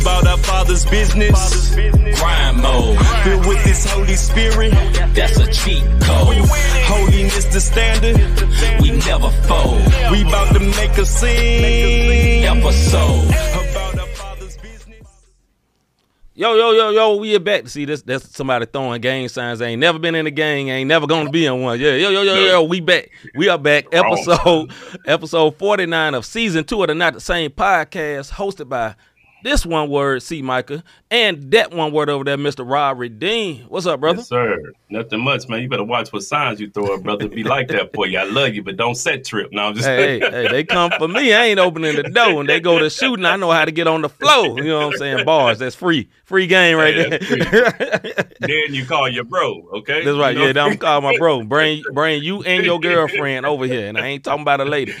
[0.00, 1.74] about our Father's business.
[2.18, 2.98] Crime mode.
[3.24, 4.72] Filled with this Holy Spirit.
[5.14, 6.36] That's a cheat code.
[6.86, 8.16] Holiness the standard.
[8.80, 9.82] We never fold.
[10.10, 12.44] We about to make a scene.
[12.44, 13.28] Episode.
[13.28, 15.26] About our Father's business.
[16.34, 18.02] Yo, yo, yo, yo, we are back to see this.
[18.02, 19.60] That's somebody throwing gang signs.
[19.60, 21.78] Ain't never been in a gang, ain't never gonna be in one.
[21.78, 23.10] Yeah, yo, yo, yo, yo, yo, we back.
[23.34, 23.86] We are back.
[23.92, 24.72] Episode
[25.06, 28.94] episode 49 of season two of the Not the Same podcast, hosted by
[29.42, 32.68] this one word, C Micah, and that one word over there, Mr.
[32.68, 33.66] Rob Redeemed.
[33.68, 34.18] What's up, brother?
[34.18, 34.72] Yes, sir.
[34.88, 35.62] Nothing much, man.
[35.62, 37.28] You better watch what signs you throw up, brother.
[37.28, 38.18] Be like that for you.
[38.18, 39.52] I love you, but don't set trip.
[39.52, 41.32] No, I'm just Hey, hey, hey, they come for me.
[41.32, 42.36] I ain't opening the door.
[42.36, 44.58] When they go to shooting, I know how to get on the floor.
[44.58, 45.24] You know what I'm saying?
[45.24, 45.58] Bars.
[45.58, 46.08] That's free.
[46.30, 48.24] Free game right Hey, there.
[48.38, 50.04] then you call your bro, okay?
[50.04, 50.32] That's right.
[50.32, 50.60] You know?
[50.60, 51.42] Yeah, I'm calling my bro.
[51.42, 53.88] Bring bring you and your girlfriend over here.
[53.88, 54.94] And I ain't talking about a lady.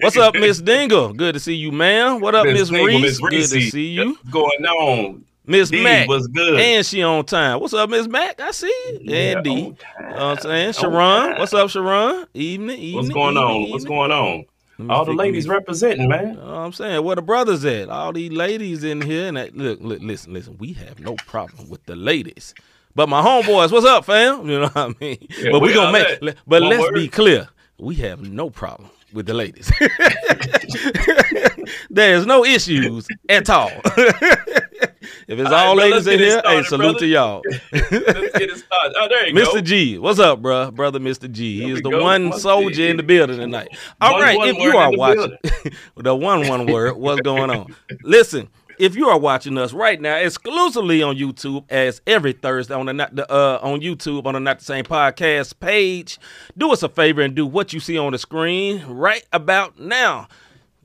[0.00, 1.12] What's up, Miss Dingle?
[1.12, 2.18] Good to see you, man.
[2.20, 3.20] What up, Miss Reese?
[3.20, 4.08] Good to see you.
[4.08, 5.24] What's going on?
[5.46, 6.08] Miss Mac.
[6.08, 6.58] was good.
[6.58, 7.60] And she on time.
[7.60, 8.40] What's up, Miss Mac?
[8.40, 8.98] I see you.
[9.02, 9.50] Yeah, and D.
[9.50, 9.76] on You know
[10.08, 10.72] what I'm saying?
[10.72, 11.38] Sharon.
[11.38, 12.26] What's up, Sharon?
[12.34, 12.96] Evening, evening.
[12.96, 13.70] What's going evening, on?
[13.70, 14.46] What's going on?
[14.90, 16.28] All the ladies me- representing, man.
[16.28, 17.04] You know what I'm saying?
[17.04, 17.88] Where the brothers at?
[17.88, 19.28] All these ladies in here.
[19.28, 20.56] And that, look, look, listen, listen.
[20.58, 22.54] We have no problem with the ladies.
[22.94, 24.46] But my homeboys, what's up, fam?
[24.48, 25.26] You know what I mean?
[25.38, 26.36] Yeah, but we, we gonna make.
[26.46, 26.94] But One let's word.
[26.94, 27.48] be clear.
[27.78, 29.70] We have no problem with the ladies.
[31.90, 33.70] There's no issues at all.
[33.84, 36.98] if it's all bro, ladies let's in here, hey, salute brother.
[37.00, 37.42] to y'all.
[37.72, 38.94] Let's get it started.
[38.98, 39.44] Oh, there you go.
[39.52, 39.62] Mr.
[39.64, 40.70] G, what's up, bro?
[40.70, 41.30] Brother Mr.
[41.30, 41.58] G.
[41.58, 42.02] There He is the go.
[42.02, 43.68] one soldier in the building tonight.
[44.00, 45.38] All One- right, one if you are the watching
[45.96, 47.74] the one one word, what's going on?
[48.02, 48.48] Listen,
[48.78, 52.92] if you are watching us right now exclusively on YouTube, as every Thursday on the
[52.92, 56.18] not the uh on YouTube on the Not the Same Podcast page,
[56.56, 60.28] do us a favor and do what you see on the screen right about now.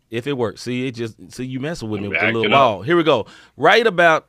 [0.09, 2.53] If it works, see it just see you messing with me with the Acting little
[2.53, 2.57] up.
[2.59, 2.81] ball.
[2.81, 3.25] Here we go.
[3.55, 4.27] Right about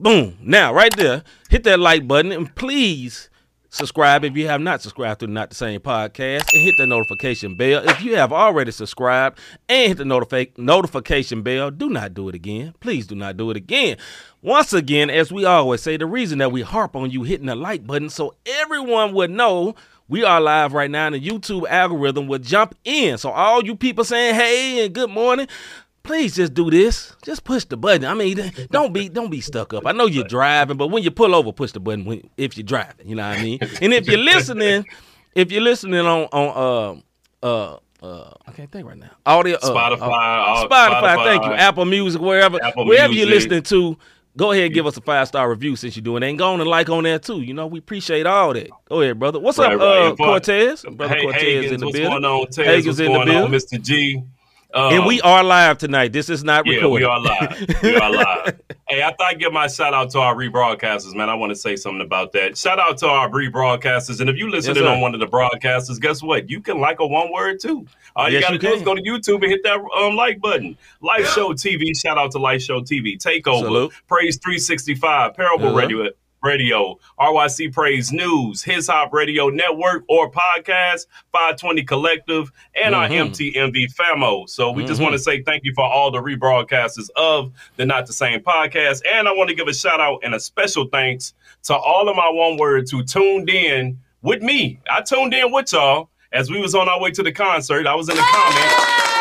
[0.00, 0.38] Boom.
[0.40, 3.28] Now, right there, hit that like button and please
[3.70, 6.86] subscribe if you have not subscribed to the Not the Same podcast and hit the
[6.86, 7.82] notification bell.
[7.86, 12.36] If you have already subscribed and hit the notifi- notification bell, do not do it
[12.36, 12.74] again.
[12.78, 13.96] Please do not do it again.
[14.40, 17.56] Once again, as we always say, the reason that we harp on you hitting the
[17.56, 19.74] like button so everyone would know
[20.08, 23.18] we are live right now and the YouTube algorithm would jump in.
[23.18, 25.46] So all you people saying hey and good morning,
[26.02, 27.14] please just do this.
[27.22, 28.04] Just push the button.
[28.06, 29.86] I mean, don't be don't be stuck up.
[29.86, 32.64] I know you're driving, but when you pull over, push the button when, if you're
[32.64, 33.06] driving.
[33.08, 33.58] You know what I mean?
[33.82, 34.84] And if you're listening,
[35.34, 37.02] if you're listening on on
[37.42, 39.10] uh uh uh I can't think right now.
[39.26, 41.52] Audio uh, Spotify, uh, all- Spotify, thank you.
[41.52, 43.96] Apple Music, wherever Apple wherever you're listening to.
[44.38, 46.28] Go ahead and give us a five star review since you're doing it.
[46.30, 47.40] And go on and like on there too.
[47.42, 48.70] You know, we appreciate all that.
[48.88, 49.40] Go ahead, brother.
[49.40, 50.12] What's Right, up, right.
[50.12, 50.84] uh, Cortez?
[50.90, 52.22] Brother Hey, Cortez in the what's building.
[52.22, 52.46] going on?
[52.46, 53.50] Tez, what's in the going on?
[53.50, 53.58] building.
[53.60, 53.82] Mr.
[53.82, 54.22] G.
[54.74, 56.12] Um, And we are live tonight.
[56.12, 56.92] This is not Yeah, recorded.
[56.92, 57.82] we are live.
[57.82, 58.60] We are live.
[58.88, 61.74] hey, after I give my shout out to our rebroadcasters, man, I want to say
[61.74, 62.58] something about that.
[62.58, 64.20] Shout out to our rebroadcasters.
[64.20, 66.50] And if you listening Yes, on one of the broadcasters, guess what?
[66.50, 67.86] You can like a one word too.
[68.14, 70.38] All you Yes, got to do is go to YouTube and hit that um, like
[70.40, 70.76] button.
[71.00, 71.98] Live Show TV.
[71.98, 73.16] Shout out to Life Show TV.
[73.16, 73.60] Takeover.
[73.62, 73.92] Salute.
[74.06, 75.34] Praise 365.
[75.34, 75.76] Parable Uh-huh.
[75.78, 76.10] Radio.
[76.42, 83.30] Radio, RYC Praise News, His Hop Radio Network or podcast, 520 Collective, and our Mhm.
[83.32, 84.48] MTMV famo.
[84.48, 85.04] So we just Mhm.
[85.04, 89.02] want to say thank you for all the rebroadcasters of the Not the Same podcast.
[89.12, 91.34] And I want to give a shout out and a special thanks
[91.64, 94.78] to all of my one words who tuned in with me.
[94.90, 97.86] I tuned in with y'all as we was on our way to the concert.
[97.86, 99.17] I was in the comments.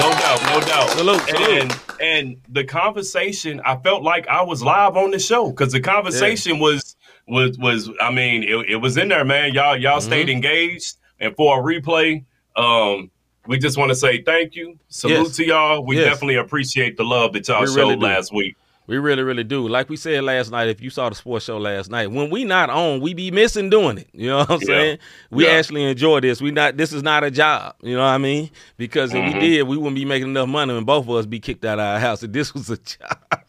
[0.00, 0.90] No doubt, no doubt.
[0.90, 1.48] Salute, salute.
[1.62, 5.80] And and the conversation, I felt like I was live on the show because the
[5.80, 6.96] conversation was
[7.28, 7.90] was was.
[8.00, 9.52] I mean, it, it was in there, man.
[9.54, 10.06] Y'all y'all Mm-hmm.
[10.08, 12.24] stayed engaged, and for a replay,
[12.56, 13.10] um,
[13.46, 15.36] we just want to say thank you, salute Yes.
[15.36, 15.84] to y'all.
[15.84, 16.06] We Yes.
[16.06, 18.56] definitely appreciate the love that y'all We showed really last week.
[18.86, 19.68] We really, really do.
[19.68, 22.44] Like we said last night, if you saw the sports show last night, when we
[22.44, 24.08] not on, we be missing doing it.
[24.12, 24.66] You know what I'm Yeah.
[24.66, 24.98] saying?
[25.30, 25.52] We Yeah.
[25.52, 26.40] actually enjoy this.
[26.42, 26.76] We not.
[26.76, 27.76] This is not a job.
[27.82, 28.50] You know what I mean?
[28.78, 29.26] Because if Mhm.
[29.26, 31.78] we did, we wouldn't be making enough money, and both of us be kicked out
[31.78, 32.24] of our house.
[32.24, 33.44] If this was a job,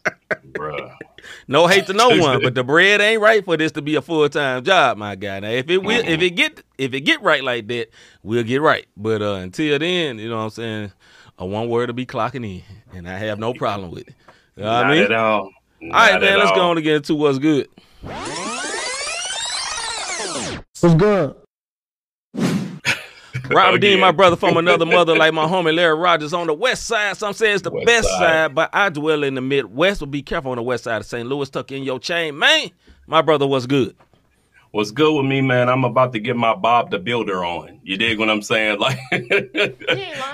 [0.52, 0.92] Bruh.
[1.48, 4.02] no hate to no one, but the bread ain't right for this to be a
[4.02, 5.40] full time job, my guy.
[5.40, 7.88] Now, if it will, if it get, if it get right like that,
[8.22, 8.86] we'll get right.
[8.96, 10.92] But uh, until then, you know what I'm saying?
[11.38, 12.62] A one word to be clocking in,
[12.96, 14.14] and I have no problem with it.
[14.56, 15.02] You know what Not I mean?
[15.04, 15.40] at all.
[15.40, 15.50] All
[15.90, 16.32] right, man.
[16.34, 17.68] at Let's go on again get into what's good.
[20.80, 21.36] What's good?
[23.50, 24.00] Rob Redeemed, Again.
[24.00, 27.16] my brother from another mother, like my homie Larry Rogers on the west side.
[27.16, 28.18] Some say it's the West best side.
[28.18, 28.54] side.
[28.54, 30.00] but I dwell in the Midwest.
[30.00, 31.28] But be careful on the west side of St.
[31.28, 31.48] Louis.
[31.50, 32.70] Tuck in your chain, man.
[33.06, 33.96] My brother was good.
[34.72, 35.68] What's good with me, man?
[35.68, 37.78] I'm about to get my Bob the Builder on.
[37.82, 38.78] You dig what I'm saying?
[38.80, 38.98] Like,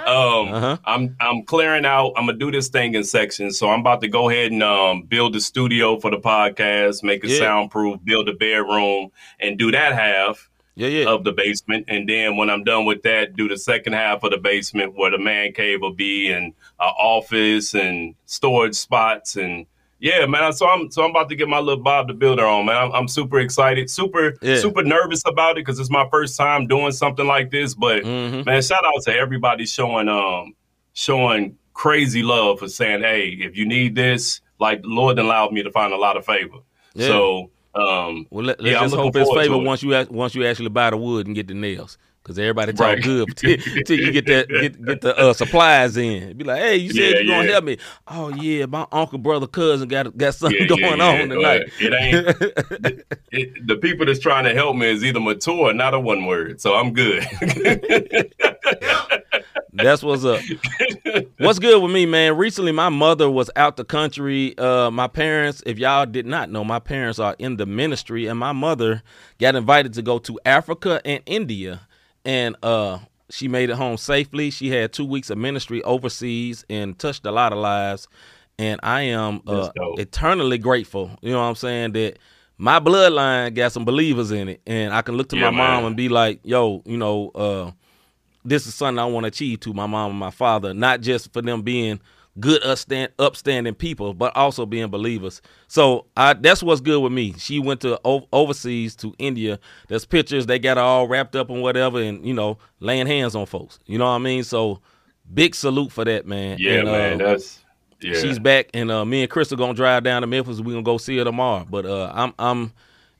[0.07, 0.77] um, Uh-huh.
[0.85, 2.13] I'm I'm clearing out.
[2.17, 3.59] I'm gonna do this thing in sections.
[3.59, 7.25] So I'm about to go ahead and um, build a studio for the podcast, make
[7.25, 7.39] it Yeah.
[7.39, 11.09] soundproof, build a bedroom, and do that half Yeah, yeah.
[11.09, 11.87] of the basement.
[11.89, 15.11] And then when I'm done with that, do the second half of the basement where
[15.11, 19.67] the man cave will be and uh, office and storage spots and
[20.01, 20.53] yeah, man.
[20.53, 22.77] So I'm so I'm about to get my little Bob the Builder on, man.
[22.77, 24.59] I'm, I'm super excited, super Yeah.
[24.59, 27.75] super nervous about it because it's my first time doing something like this.
[27.75, 28.47] But Mhm.
[28.47, 30.55] man, shout out to everybody showing um
[30.93, 35.63] showing crazy love for saying, hey, if you need this, like the Lord allowed me
[35.63, 36.59] to find a lot of favor.
[36.95, 37.07] Yeah.
[37.09, 39.59] So um Well, let, us Yeah, I'm just hope it's favor it.
[39.65, 41.99] once you once you actually buy the wood and get the nails.
[42.29, 43.01] Because everybody talk Right.
[43.01, 43.37] good
[43.85, 46.37] till, you get that get, get the uh, supplies in.
[46.37, 47.53] Be like, hey, you said Yeah, you're gonna yeah.
[47.53, 47.79] help me.
[48.07, 51.63] Oh yeah, my uncle, brother, cousin got got something Yeah, going on tonight.
[51.79, 53.03] It ain't
[53.33, 56.27] it, the people that's trying to help me is either mature or not a one
[56.27, 56.61] word.
[56.61, 57.27] So I'm good.
[59.73, 60.41] That's what's up.
[61.39, 62.37] what's good with me, man?
[62.37, 64.57] Recently, my mother was out the country.
[64.59, 68.39] Uh, my parents, if y'all did not know, my parents are in the ministry, and
[68.39, 69.03] my mother
[69.39, 71.83] got invited to go to Africa and India,
[72.29, 72.99] and uh,
[73.31, 74.51] she made it home safely.
[74.51, 78.07] She had two weeks of ministry overseas and touched a lot of lives,
[78.59, 81.11] and I am uh, eternally grateful.
[81.23, 81.93] You know what I'm saying?
[81.93, 82.19] That
[82.59, 85.81] my bloodline got some believers in it, and I can look to Yeah, my mom
[85.81, 85.87] man.
[85.87, 87.71] and be like, "Yo, you know." uh
[88.45, 91.33] this is something I want to achieve to my mom and my father, not just
[91.35, 92.01] for them being
[92.41, 95.41] good, upstand, upstanding people, but also being believers.
[95.67, 97.35] So I, that's what's good with me.
[97.39, 99.59] She went to o- overseas to India.
[99.89, 103.47] There's pictures they got all wrapped up and whatever, and you know, laying hands on
[103.47, 103.79] folks.
[103.87, 104.45] You know what I mean?
[104.45, 104.81] So
[105.33, 106.59] big salute for that, man.
[106.61, 107.19] yeah, And, uh, man.
[107.19, 107.61] That's
[108.01, 108.21] yeah.
[108.21, 110.61] she's back, and uh, me and Chris are gonna drive down to Memphis.
[110.61, 111.67] We're gonna go see her tomorrow.
[111.69, 112.73] But uh, I'm, I'm,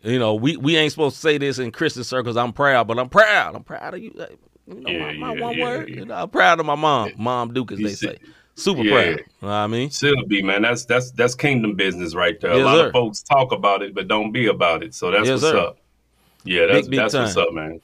[0.03, 2.37] you know, we we ain't supposed to say this in Christian circles.
[2.37, 3.57] I'm proud, but I'm proud.
[3.57, 4.15] I'm proud of you.
[4.19, 4.27] uh,
[4.69, 5.89] You know, my, Yeah, my yeah, one word.
[5.91, 8.19] You know, I'm proud of my mom, Mom Duke, as they say.
[8.59, 8.91] Super Yeah.
[8.93, 9.07] proud.
[9.07, 9.91] You know what I mean?
[9.91, 10.63] should be, man.
[10.63, 12.53] That's that's that's kingdom business right there.
[12.55, 12.87] Yes, a lot sir.
[12.89, 14.95] of folks talk about it, but don't be about it.
[14.95, 15.59] So that's Yes, what's sir.
[15.59, 15.79] up.
[16.45, 17.81] Yeah, that's Big, big that's what's up, man.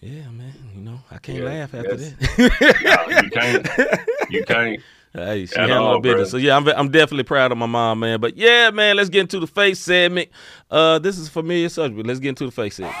[0.00, 0.52] Yeah, man.
[0.74, 2.12] You know, I can't Yeah, laugh after yes.
[2.36, 3.22] that.
[3.22, 4.30] You can't.
[4.30, 4.80] You can't.
[5.16, 6.32] Hey, she handled her business.
[6.32, 8.18] So yeah, I'm I'm definitely proud of my mom, man.
[8.18, 10.28] But yeah, man, let's get into the faith segment.
[10.68, 12.04] Uh, this is a familiar subject.
[12.04, 12.96] Let's get into the faith segment.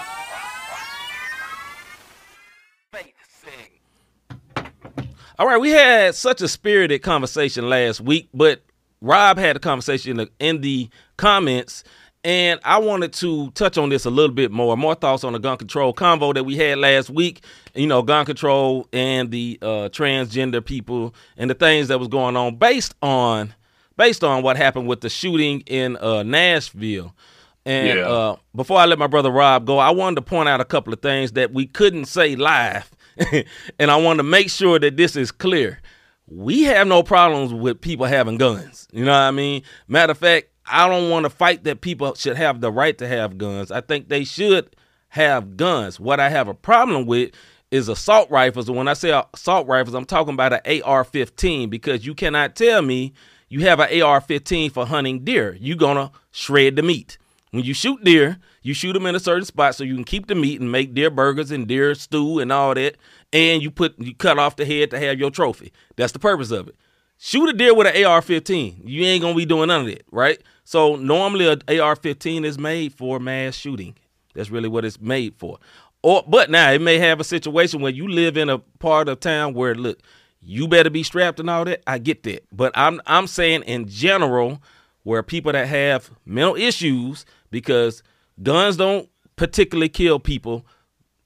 [5.38, 8.62] All right, we had such a spirited conversation last week, but
[9.00, 11.82] Rob had a conversation in the, in the comments,
[12.22, 14.76] and I wanted to touch on this a little bit more.
[14.76, 17.44] More thoughts on the gun control convo that we had last week.
[17.74, 22.36] You know, gun control and the uh, transgender people and the things that was going
[22.36, 23.54] on based on
[23.96, 27.14] based on what happened with the shooting in uh, Nashville.
[27.66, 28.08] And Yeah.
[28.08, 30.92] uh, before I let my brother Rob go, I wanted to point out a couple
[30.92, 32.88] of things that we couldn't say live.
[33.78, 35.80] and I want to make sure that this is clear.
[36.26, 38.88] We have no problems with people having guns.
[38.92, 39.62] You know what I mean?
[39.88, 43.06] Matter of fact, I don't want to fight that people should have the right to
[43.06, 43.70] have guns.
[43.70, 44.74] I think they should
[45.08, 46.00] have guns.
[46.00, 47.32] What I have a problem with
[47.70, 48.68] is assault rifles.
[48.68, 52.56] And when I say assault rifles, I'm talking about an AR 15 because you cannot
[52.56, 53.12] tell me
[53.48, 55.56] you have an AR 15 for hunting deer.
[55.60, 57.18] You're going to shred the meat.
[57.50, 60.26] When you shoot deer, you shoot them in a certain spot so you can keep
[60.26, 62.96] the meat and make deer burgers and deer stew and all that.
[63.30, 65.70] And you put you cut off the head to have your trophy.
[65.96, 66.76] That's the purpose of it.
[67.18, 68.80] Shoot a deer with an AR-15.
[68.82, 70.42] You ain't gonna be doing none of that, right?
[70.64, 73.96] So normally an AR-15 is made for mass shooting.
[74.34, 75.58] That's really what it's made for.
[76.02, 79.20] Or but now it may have a situation where you live in a part of
[79.20, 80.00] town where look,
[80.40, 81.82] you better be strapped and all that.
[81.86, 82.46] I get that.
[82.50, 84.62] But I'm I'm saying in general,
[85.02, 88.02] where people that have mental issues because
[88.42, 90.66] guns don't particularly kill people,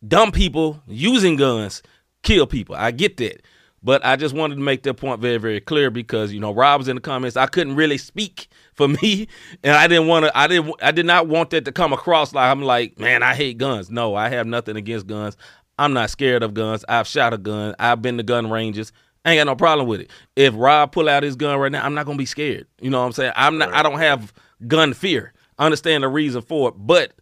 [0.07, 1.83] dumb people using guns
[2.23, 2.75] kill people.
[2.75, 3.43] I get that.
[3.83, 6.81] But I just wanted to make that point very, very clear because you know Rob
[6.81, 7.37] was in the comments.
[7.37, 9.29] I couldn't really speak for me,
[9.63, 10.37] and I didn't want to.
[10.37, 10.75] I didn't.
[10.83, 13.89] I did not want that to come across like I'm like, man, I hate guns.
[13.91, 15.37] No, I have nothing against guns.
[15.79, 16.85] I'm not scared of guns.
[16.89, 17.77] I've shot a gun.
[17.79, 18.93] I've been to gun ranges.
[19.25, 20.11] I ain't got no problem with it.
[20.35, 22.67] If Rob pull out his gun right now, I'm not gonna be scared.
[22.81, 23.33] You know what I'm saying?
[23.37, 23.73] I'm not.
[23.73, 24.33] I don't have
[24.67, 25.33] gun fear.
[25.59, 27.13] I understand the reason for it, but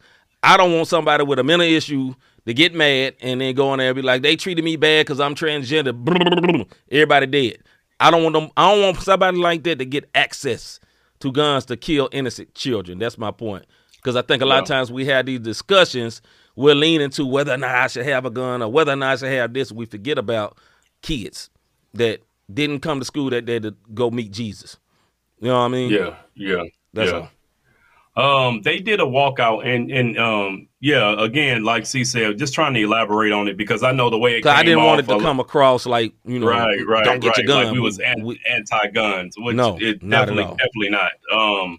[0.42, 2.14] I don't want somebody with a mental issue
[2.46, 5.06] to get mad and then go in there and be like, they treated me bad
[5.06, 6.66] because I'm transgender.
[6.90, 7.58] Everybody dead.
[7.98, 8.50] I don't want them.
[8.56, 10.78] I don't want somebody like that to get access
[11.20, 12.98] to guns to kill innocent children.
[12.98, 13.64] That's my point.
[13.96, 16.22] Because I think a lot of times we have these discussions,
[16.54, 19.14] we're leaning to whether or not I should have a gun or whether or not
[19.14, 19.72] I should have this.
[19.72, 20.58] We forget about
[21.02, 21.50] kids
[21.94, 22.20] that
[22.52, 24.76] didn't come to school that day to go meet Jesus.
[25.40, 25.90] You know what I mean?
[25.90, 26.62] Yeah, yeah,
[26.92, 27.18] That's yeah.
[27.18, 27.30] all.
[28.16, 32.72] Um, they did a walkout, and and um, yeah, again, like C said, just trying
[32.72, 34.42] to elaborate on it because I know the way it.
[34.42, 34.58] Came across.
[34.58, 37.38] I didn't want it to come across like you know, right, right, don't get right.
[37.38, 37.64] your gun.
[37.64, 41.12] Like we was an, anti-guns, which No, it definitely, definitely not.
[41.30, 41.78] Um,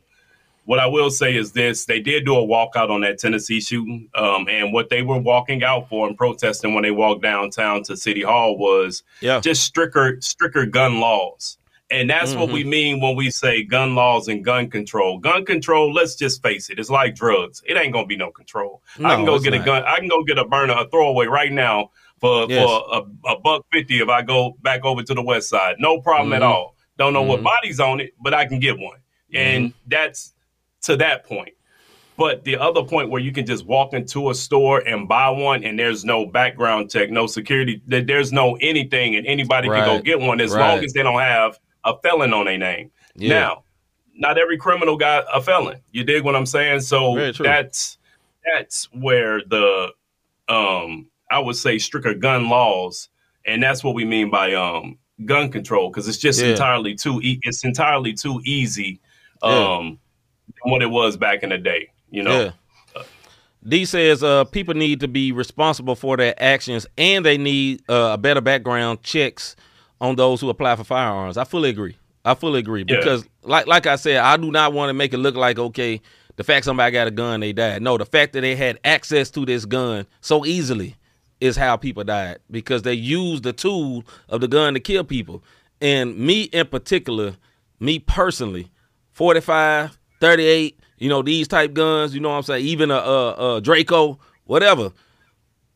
[0.66, 4.10] what I will say is this: they did do a walkout on that Tennessee shooting,
[4.14, 7.98] um, and what they were walking out for and protesting when they walked downtown to
[7.98, 11.58] City Hall was yeah, just stricter, stricter gun laws.
[11.90, 12.54] And that's what Mhm.
[12.54, 15.20] we mean when we say gun laws and gun control.
[15.20, 17.64] Gun control, let's just face it, it's like drugs.
[17.66, 18.82] It ain't gonna be no control.
[19.04, 19.84] I can go get a gun.
[19.86, 22.62] I can go get a burner, a throwaway right now for Yes.
[22.66, 25.76] for a, a buck fifty if I go back over to the west side.
[25.80, 26.46] No problem at Mhm.
[26.46, 26.76] all.
[26.98, 27.44] Don't know what Mhm.
[27.44, 28.98] body's on it, but I can get one.
[29.34, 29.78] And Mm-hmm.
[29.88, 30.34] that's
[30.84, 31.54] to that point.
[32.18, 35.64] But the other point where you can just walk into a store and buy one,
[35.64, 40.00] and there's no background check, no security, there- there's no anything, and anybody can go
[40.00, 40.68] get one as Right.
[40.76, 42.92] long as they don't have a felon on their name.
[43.16, 43.30] yeah.
[43.40, 43.64] Now,
[44.20, 45.80] not every criminal got a felon.
[45.92, 46.82] You dig what I'm saying?
[46.82, 47.98] So that's
[48.44, 49.92] that's where the
[50.50, 53.10] um I would say stricter gun laws,
[53.46, 56.50] and that's what we mean by um gun control because it's just Yeah.
[56.50, 59.00] entirely too e- it's entirely too easy
[59.44, 59.50] Yeah.
[59.78, 60.00] um
[60.64, 61.90] than what it was back in the day.
[62.10, 62.44] You know,
[62.96, 63.04] Yeah.
[63.68, 68.12] D says uh, people need to be responsible for their actions and they need uh,
[68.14, 69.56] a better background checks
[70.02, 71.38] on those who apply for firearms.
[71.38, 71.98] I fully agree.
[72.26, 72.98] I fully agree Yeah.
[72.98, 76.02] because, like like I said, I do not want to make it look like okay,
[76.36, 77.82] the fact somebody got a gun, they died.
[77.82, 80.96] No, the fact that they had access to this gun so easily
[81.40, 85.44] is how people died because they used the tool of the gun to kill people.
[85.80, 87.36] And me in particular,
[87.80, 88.72] me personally,
[89.14, 92.66] 45, 38, you know, these type guns, you know what I'm saying?
[92.66, 94.92] Even a, a, a Draco, whatever,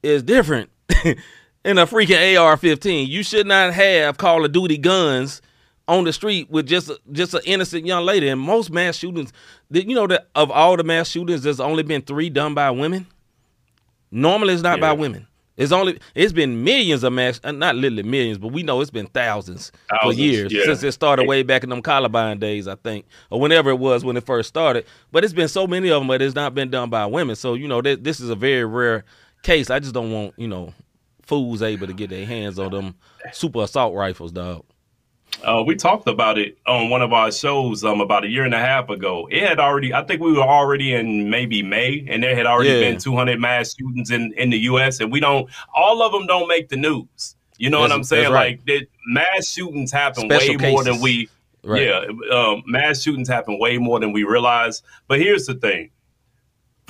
[0.04, 0.70] is different
[1.64, 3.08] in a freaking AR-15.
[3.08, 5.42] You should not have Call of Duty guns
[5.88, 8.28] on the street with just a, just an innocent young lady.
[8.30, 9.34] And most mass shootings,
[9.70, 12.72] that you know that of all the mass shootings, there's only been three done by
[12.72, 13.08] women.
[14.12, 15.28] Normally, it's not by women.
[15.58, 18.90] It's only it's been millions of mass, uh, not literally millions, but we know it's
[18.90, 20.64] been thousands, for years yeah.
[20.64, 24.04] since it started way back in them Columbine days, I think, or whenever it was
[24.04, 24.86] when it first started.
[25.12, 27.36] But it's been so many of them, but it's not been done by women.
[27.36, 29.04] So you know, th- this is a very rare
[29.44, 29.70] case.
[29.70, 30.74] I just don't want you know
[31.32, 32.94] fools able to get their hands on them
[33.32, 34.66] super assault rifles, dog.
[35.46, 38.54] Uh, we talked about it on one of our shows um, about a year and
[38.54, 39.30] a half ago.
[39.32, 42.72] It had already, I think we were already in maybe May, and there had already
[42.72, 42.82] Yeah.
[42.82, 45.00] been 200 mass shootings in, in the U.S.
[45.00, 47.38] And we don't, all of them don't make the news.
[47.58, 48.30] You know what I'm saying?
[48.34, 48.58] right.
[48.58, 51.30] Like that mass shootings happen Special way more than we.
[51.64, 51.84] Right.
[51.88, 54.84] Yeah, um, mass shootings happen way more than we realize.
[55.08, 55.92] But here's the thing: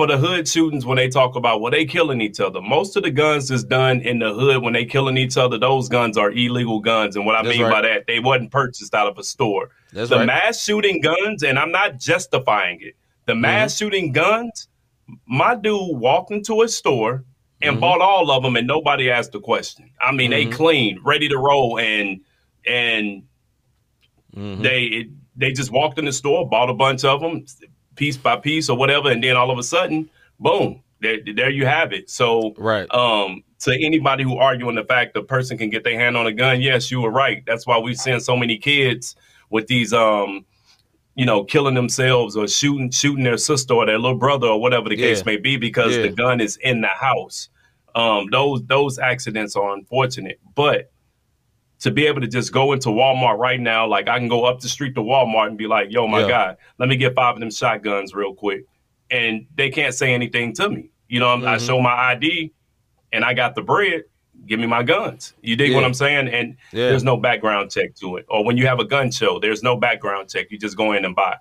[0.01, 3.03] for the hood shootings, when they talk about well, they killing each other, most of
[3.03, 5.59] the guns is done in the hood when they killing each other.
[5.59, 8.95] Those guns are illegal guns, and what I That's mean by that, they wasn't purchased
[8.95, 9.69] out of a store.
[9.93, 10.25] That's the right.
[10.25, 12.95] mass shooting guns, and I'm not justifying it.
[13.27, 13.41] The Mm-hmm.
[13.41, 14.67] mass shooting guns,
[15.27, 17.23] my dude walked into a store
[17.61, 17.81] and Mhm.
[17.81, 19.91] bought all of them, and nobody asked a question.
[20.01, 20.51] I mean, they Mhm.
[20.51, 22.21] clean, ready to roll, and
[22.65, 23.21] and
[24.35, 24.63] Mhm.
[24.63, 27.45] they it, they just walked in the store, bought a bunch of them,
[27.95, 31.65] piece by piece or whatever, and then all of a sudden, boom, there, there you
[31.65, 32.09] have it.
[32.09, 32.91] So, Right.
[32.93, 36.31] um, to anybody who arguing the fact the person can get their hand on a
[36.31, 37.43] gun, yes, you were right.
[37.45, 39.15] That's why we've seen so many kids
[39.49, 40.45] with these, um,
[41.15, 44.89] you know, killing themselves or shooting shooting their sister or their little brother or whatever
[44.89, 45.23] the case Yeah.
[45.25, 46.03] may be because Yeah.
[46.03, 47.49] the gun is in the house.
[47.93, 50.90] Um, those those accidents are unfortunate, but
[51.81, 54.59] to be able to just go into Walmart right now, like I can go up
[54.61, 56.27] the street to Walmart and be like, "Yo, my Yeah.
[56.29, 58.65] guy, let me get five of them shotguns real quick,"
[59.09, 60.89] and they can't say anything to me.
[61.09, 61.65] You know, I Mhm.
[61.65, 62.51] show my ID,
[63.11, 64.03] and I got the bread.
[64.47, 65.33] Give me my guns.
[65.41, 66.27] You dig what I'm saying?
[66.29, 66.89] And Yeah.
[66.89, 68.25] there's no background check to it.
[68.27, 70.47] Or when you have a gun show, there's no background check.
[70.49, 71.35] You just go in and buy.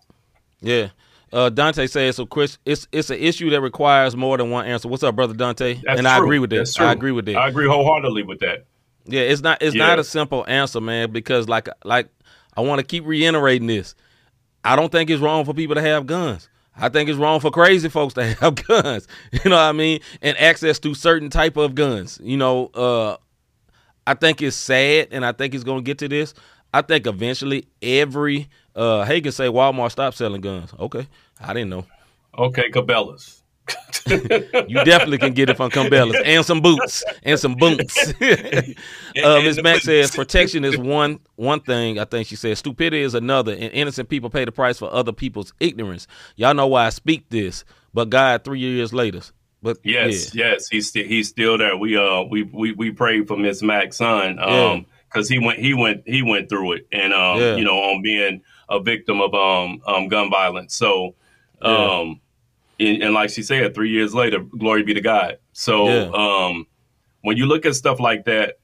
[0.60, 0.88] Yeah.
[1.32, 2.26] Uh, Dante says so.
[2.26, 4.88] Chris, it's it's an issue that requires more than one answer.
[4.88, 5.74] What's up, brother Dante?
[5.84, 6.74] That's and I agree with that.
[6.78, 7.36] I agree with that.
[7.36, 8.64] I agree wholeheartedly with that.
[9.06, 9.86] Yeah, it's not it's Yeah.
[9.86, 12.08] not a simple answer, man, because like like
[12.56, 13.94] I want to keep reiterating this.
[14.64, 16.48] I don't think it's wrong for people to have guns.
[16.76, 19.06] I think it's wrong for crazy folks to have guns.
[19.32, 20.00] You know what I mean?
[20.22, 22.18] And access to certain type of guns.
[22.22, 23.16] You know, uh
[24.06, 26.34] I think it's sad and I think it's going to get to this.
[26.72, 30.72] I think eventually every uh Hagen say Walmart stop selling guns.
[30.78, 31.06] Okay.
[31.40, 31.86] I didn't know.
[32.38, 33.39] Okay, Cabela's.
[34.08, 38.12] You definitely can get it from Cabela's and some boots and some boots.
[38.20, 39.62] uh, Ms.
[39.62, 41.98] Mack says protection is one one thing.
[41.98, 45.12] I think she says stupidity is another, and innocent people pay the price for other
[45.12, 46.06] people's ignorance.
[46.36, 49.20] Y'all know why I speak this, but God, three years later,
[49.62, 51.76] but Yes, yeah, yes, he's still he's still there.
[51.76, 54.70] We uh we we we prayed for Miss Mac's son Yeah.
[54.72, 57.56] um because he went he went he went through it and um Yeah.
[57.56, 60.74] you know on being a victim of um um gun violence.
[60.74, 61.14] So
[61.62, 62.20] Um,
[62.80, 65.38] and, and like she said, three years later, glory be to God.
[65.52, 66.10] So Yeah.
[66.14, 66.66] um,
[67.22, 68.56] when you look at stuff like that,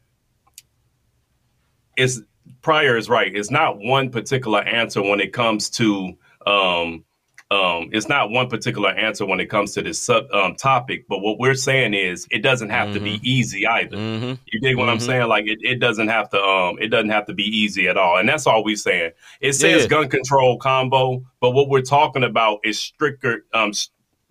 [1.97, 2.21] it's
[2.63, 3.35] Pryor is right.
[3.35, 6.13] It's not one particular answer when it comes to
[6.47, 7.05] um,
[7.49, 11.07] um, it's not one particular answer when it comes to this sub, um, topic.
[11.09, 13.97] But what we're saying is it doesn't have to be easy either.
[13.97, 14.35] Mm-hmm.
[14.53, 15.29] You dig what I'm saying?
[15.29, 18.19] Like it, it doesn't have to um it doesn't have to be easy at all.
[18.19, 19.13] And that's all we're saying.
[19.41, 19.89] It says Yeah.
[19.89, 23.73] gun control combo, but what we're talking about is stricter um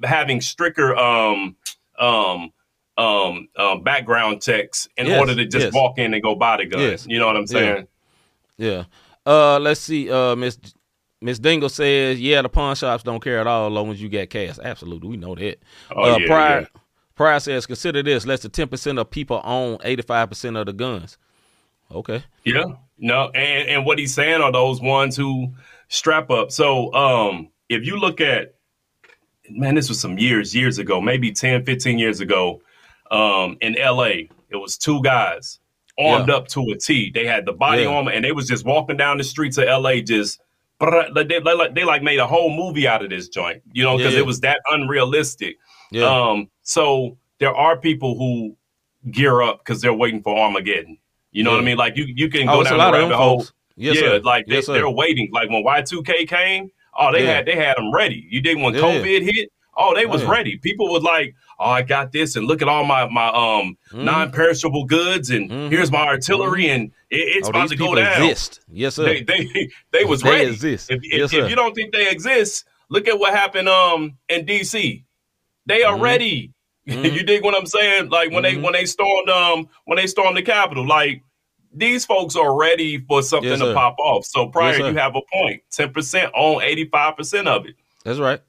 [0.06, 1.56] having stricter um
[2.00, 2.52] um
[2.98, 5.74] um uh, background checks in Yes, order to just yes.
[5.74, 6.82] walk in and go buy the gun.
[6.82, 7.06] Yes.
[7.08, 7.88] You know what I'm saying?
[8.58, 8.86] Yeah.
[9.26, 10.10] Uh, let's see.
[10.10, 10.58] Uh, Miss
[11.22, 14.08] Miss Dingle says, "Yeah, the pawn shops don't care at all, as long as you
[14.08, 14.60] get cash.
[14.64, 15.58] Absolutely, we know that."
[15.92, 16.82] Oh, uh, yeah, Pryor, yeah.
[17.16, 20.74] Pryor says, "Consider this: less than ten percent of people own eighty-five percent of the
[20.74, 21.18] guns."
[21.92, 22.24] Okay.
[22.44, 22.66] Yeah.
[22.98, 25.54] No, and, and what he's saying are those ones who
[25.90, 26.52] strap up.
[26.52, 28.56] So um if you look at
[29.50, 32.62] man, this was some years, years ago, maybe 10, 15 years ago,
[33.12, 35.60] um, in LA, it was two guys
[36.00, 36.36] armed Yeah.
[36.36, 37.12] up to a T.
[37.14, 37.90] They had the body Yeah.
[37.90, 40.40] armor and they was just walking down the streets of LA just
[40.82, 43.98] they, they, they, they like made a whole movie out of this joint, you know,
[43.98, 44.20] because Yeah.
[44.20, 45.56] it was that unrealistic.
[45.92, 46.04] Yeah.
[46.06, 48.58] Um, so there are people who
[49.12, 50.98] gear up because they're waiting for Armageddon.
[51.32, 51.78] You know what I mean?
[51.78, 53.46] Like you, you can oh, go a down the rabbit hole.
[53.78, 54.20] Yes, yeah, sir.
[54.24, 55.30] like they, yes, they're waiting.
[55.34, 57.34] Like when Y two K came, oh, they Yeah.
[57.36, 58.26] had they had them ready.
[58.30, 58.82] You did when Yeah.
[58.82, 59.52] COVID hit.
[59.78, 60.30] Oh, they was yeah.
[60.32, 60.58] ready.
[60.58, 64.04] People was like, "Oh, I got this, and look at all my my um Mhm.
[64.06, 65.70] non-perishable goods, and Mhm.
[65.70, 68.62] here's my artillery, and it, it's oh, about to go down." exist.
[68.72, 69.04] Yes, sir.
[69.04, 70.52] They they they was They ready.
[70.52, 70.90] exist.
[70.90, 71.44] If, if, Yes, sir.
[71.44, 75.04] if you don't think they exist, look at what happened um in DC.
[75.66, 76.02] They are Mhm.
[76.02, 76.52] ready.
[76.88, 78.10] You dig what I'm saying?
[78.10, 78.62] Like when they Mhm.
[78.62, 81.22] when they stormed um when they stormed the Capitol, like
[81.76, 84.26] these folks are ready for something Yes, to pop off.
[84.26, 85.62] So Pryor, Yes, you have a point.
[85.72, 87.76] Ten percent on eighty five percent of it.
[88.04, 88.42] That's right.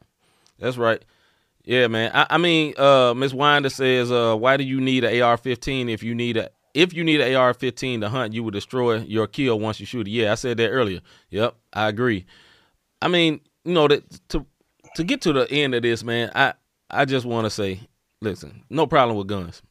[0.58, 1.04] That's right.
[1.64, 2.12] Yeah, man.
[2.14, 6.02] I, I mean, uh, Miss Winder says, uh, why do you need an AR-15 if
[6.02, 9.58] you need a if you need an AR-15 to hunt, you will destroy your kill
[9.58, 10.10] once you shoot it.
[10.10, 11.00] Yeah, I said that earlier.
[11.30, 12.26] Yep, I agree.
[13.02, 14.46] I mean, you know that to
[14.94, 16.30] to get to the end of this, man.
[16.34, 16.54] I
[16.90, 17.80] I just want to say,
[18.20, 19.62] listen, no problem with guns.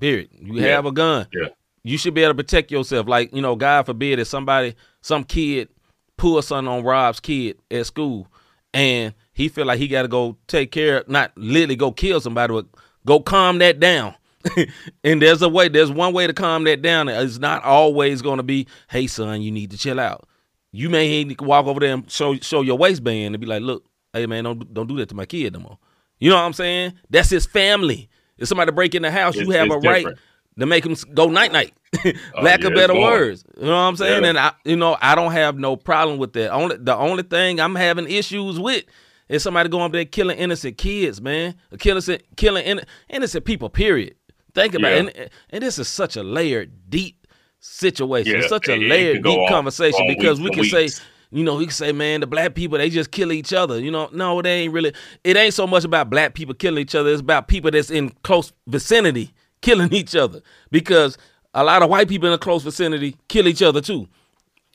[0.00, 0.30] Period.
[0.40, 0.68] You Yeah.
[0.68, 1.48] have a gun Yeah.
[1.86, 3.06] You should be able to protect yourself.
[3.06, 5.68] Like, you know, God forbid if somebody, some kid
[6.16, 8.26] pull something on Rob's kid at school
[8.74, 12.20] and he feel like he got to go take care, of, not literally go kill
[12.20, 12.66] somebody, but
[13.06, 14.16] go calm that down.
[15.04, 17.08] and there's a way, there's one way to calm that down.
[17.08, 20.28] It's not always going to be, hey, son, you need to chill out.
[20.72, 23.62] You may need to walk over there and show, show your waistband and be like,
[23.62, 25.78] look, hey, man, don't, don't do that to my kid no more.
[26.18, 26.94] You know what I'm saying?
[27.10, 28.08] That's his family.
[28.38, 30.18] If somebody break in the house, you have a it's right different.
[30.58, 31.72] To make them go night night.
[32.34, 33.44] Oh, Lack yeah, of better words.
[33.56, 34.22] You know what I'm saying?
[34.22, 34.28] Yeah.
[34.28, 36.50] And I, you know, I don't have no problem with that.
[36.52, 38.84] Only the only thing I'm having issues with
[39.28, 42.02] is somebody going up there killing innocent kids, man, killing
[42.36, 43.70] killing inno- innocent people.
[43.70, 44.14] Period.
[44.54, 44.96] Think about Yeah.
[45.04, 45.16] it.
[45.16, 47.26] And, and this is such a layered, deep
[47.60, 48.36] situation.
[48.36, 50.88] It's such a it- it layered, go deep on- conversation on because weeks we can
[50.90, 51.02] say.
[51.32, 53.80] You know, we can say, man, the black people they just kill each other.
[53.80, 54.92] You know, no, it ain't really.
[55.24, 57.10] It ain't so much about black people killing each other.
[57.10, 61.16] It's about people that's in close vicinity killing each other because
[61.54, 64.08] a lot of white people in a close vicinity kill each other too.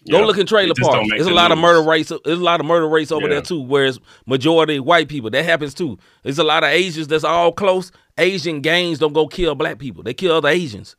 [0.09, 0.25] Go Yeah.
[0.25, 1.09] look in trailer It parks.
[1.11, 2.11] There's a lot of murder rates.
[2.25, 3.33] There's a lot of murder rates over Yeah.
[3.35, 3.61] there too.
[3.61, 5.99] Whereas majority white people, that happens too.
[6.23, 7.91] There's a lot of Asians that's all close.
[8.17, 10.01] Asian gangs don't go kill black people.
[10.01, 10.95] They kill other Asians.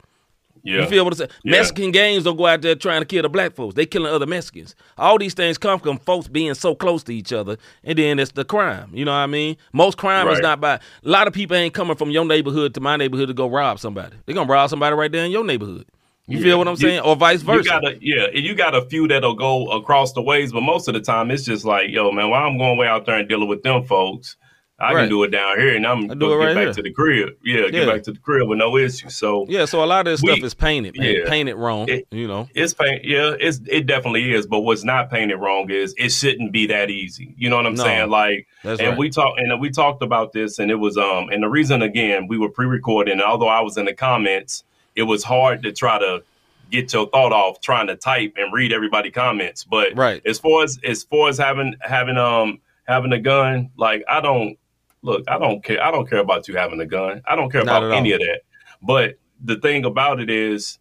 [0.64, 0.83] Yeah.
[0.83, 1.31] You feel what I'm saying?
[1.42, 1.53] Yeah.
[1.53, 3.75] Mexican gangs don't go out there trying to kill the black folks.
[3.75, 4.75] They killing other Mexicans.
[4.96, 8.31] All these things come from folks being so close to each other, and then it's
[8.33, 8.90] the crime.
[8.94, 9.57] You know what I mean?
[9.72, 10.75] Most crime is not by.
[10.75, 13.79] A lot of people ain't coming from your neighborhood to my neighborhood to go rob
[13.81, 14.16] somebody.
[14.27, 15.87] They're gonna rob somebody right there in your neighborhood.
[16.29, 16.44] You Yeah.
[16.44, 17.01] feel what I'm You- saying?
[17.01, 17.64] or vice versa.
[17.64, 20.87] You got a yeah, you got a few that'll go across the ways, but most
[20.87, 23.29] of the time it's just like, yo, man, while I'm going way out there and
[23.29, 24.37] dealing with them folks,
[24.83, 25.01] I Right.
[25.03, 26.73] can do it down here, and I'm I gonna do it get back here.
[26.73, 27.29] to the crib.
[27.45, 27.68] Yeah, Yeah.
[27.71, 29.09] get back to the crib with no issue.
[29.09, 31.14] So yeah, so a lot of this We- stuff is painted, man.
[31.14, 31.29] yeah.
[31.29, 31.88] Painted wrong.
[31.88, 32.49] It- you know.
[32.55, 33.05] it's paint.
[33.05, 34.47] Yeah, it's it definitely is.
[34.47, 37.33] But what's not painted wrong is it shouldn't be that easy.
[37.38, 37.85] You know what I'm No.
[37.85, 38.11] saying?
[38.11, 38.97] Like, and right.
[38.99, 42.27] we talked and we talked about this, and it was um, and the reason again
[42.27, 44.64] we were pre-recording, and although I was in the comments,
[44.97, 46.23] it was hard to try to
[46.71, 49.62] get your thought off trying to type and read everybody comments.
[49.62, 50.23] But Right.
[50.27, 54.57] as far as as far as having having um having a gun, like I don't
[55.03, 55.83] look, I don't care.
[55.83, 57.23] I don't care about you having a gun.
[57.27, 58.17] I don't care Not about any all.
[58.17, 58.41] of that.
[58.81, 60.79] But the thing about it is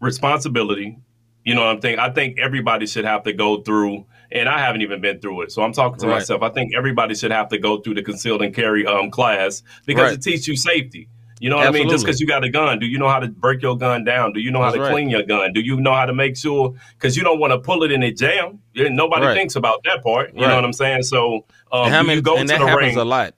[0.00, 0.98] responsibility.
[1.44, 1.98] You know what I'm thinking?
[1.98, 5.52] I think everybody should have to go through, and I haven't even been through it.
[5.52, 6.14] So I'm talking to Right.
[6.14, 6.42] myself.
[6.42, 10.02] I think everybody should have to go through the concealed and carry um class because
[10.10, 10.14] Right.
[10.14, 11.08] it teaches you safety.
[11.40, 11.88] You know what I mean?
[11.88, 14.32] Just because you got a gun, do you know how to break your gun down?
[14.32, 14.92] Do you know how That's to right.
[14.92, 15.52] clean your gun?
[15.52, 16.74] Do you know how to make sure?
[16.96, 18.60] Because you don't want to pull it in a jam.
[18.74, 19.34] Nobody Right.
[19.34, 20.32] thinks about that part.
[20.34, 20.48] You Right.
[20.50, 21.02] know what I'm saying?
[21.02, 22.16] So, um, and how many?
[22.16, 22.98] you go and to that the happens ring?
[22.98, 23.34] a lot.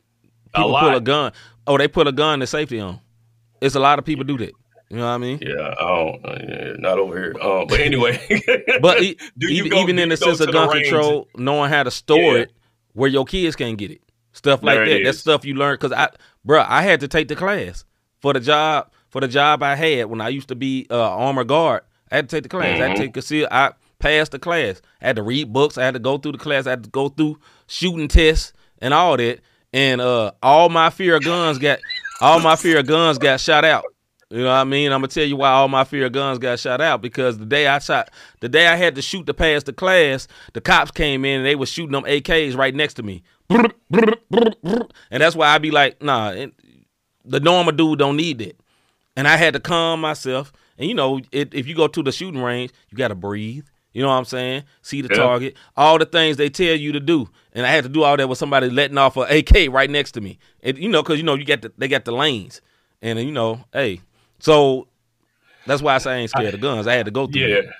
[0.54, 1.32] A People pull a gun.
[1.66, 3.00] Oh, they put a gun to safety on.
[3.60, 4.52] It's a lot of people do that.
[4.90, 5.38] You know what I mean?
[5.42, 7.34] Yeah, I don't, uh, yeah, not over here.
[7.42, 8.20] Um, but anyway,
[8.80, 11.82] But e- Do you even, go- even in the sense of gun control, knowing how
[11.82, 12.42] to store Yeah.
[12.42, 12.52] it
[12.92, 14.00] where your kids can't get it,
[14.36, 15.04] stuff like There that.
[15.04, 15.74] That's stuff you learn.
[15.74, 16.10] Because I,
[16.46, 17.84] bruh, I had to take the class
[18.20, 21.44] for the job for the job I had when I used to be uh, armor
[21.44, 21.82] guard.
[22.10, 22.80] I had to take the class.
[22.80, 23.48] I had to take conceal.
[23.50, 24.80] I passed the class.
[25.00, 25.78] I had to read books.
[25.78, 26.66] I had to go through the class.
[26.66, 29.40] I had to go through shooting tests and all that.
[29.72, 31.80] And uh, all my fear of guns got
[32.20, 33.84] all my fear of guns got shot out.
[34.30, 34.90] You know what I mean?
[34.90, 37.46] I'm gonna tell you why all my fear of guns got shot out because the
[37.46, 40.90] day I shot, the day I had to shoot to pass the class, the cops
[40.90, 45.48] came in and they was shooting them AKs right next to me, and that's why
[45.48, 46.52] I be like, nah, it,
[47.24, 48.56] the normal dude don't need that,
[49.16, 50.52] and I had to calm myself.
[50.78, 53.64] And you know, it, if you go to the shooting range, you got to breathe.
[53.92, 54.64] You know what I'm saying?
[54.82, 55.16] See the Yeah.
[55.22, 58.16] target, all the things they tell you to do, and I had to do all
[58.16, 60.38] that with somebody letting off a AK right next to me.
[60.62, 62.60] And you know, because you know you got the, they got the lanes,
[63.00, 64.00] and you know, hey,
[64.38, 64.88] so
[65.66, 66.86] that's why I say I ain't scared of guns.
[66.86, 67.42] I had to go through.
[67.42, 67.48] It.
[67.48, 67.60] Yeah.
[67.62, 67.72] that.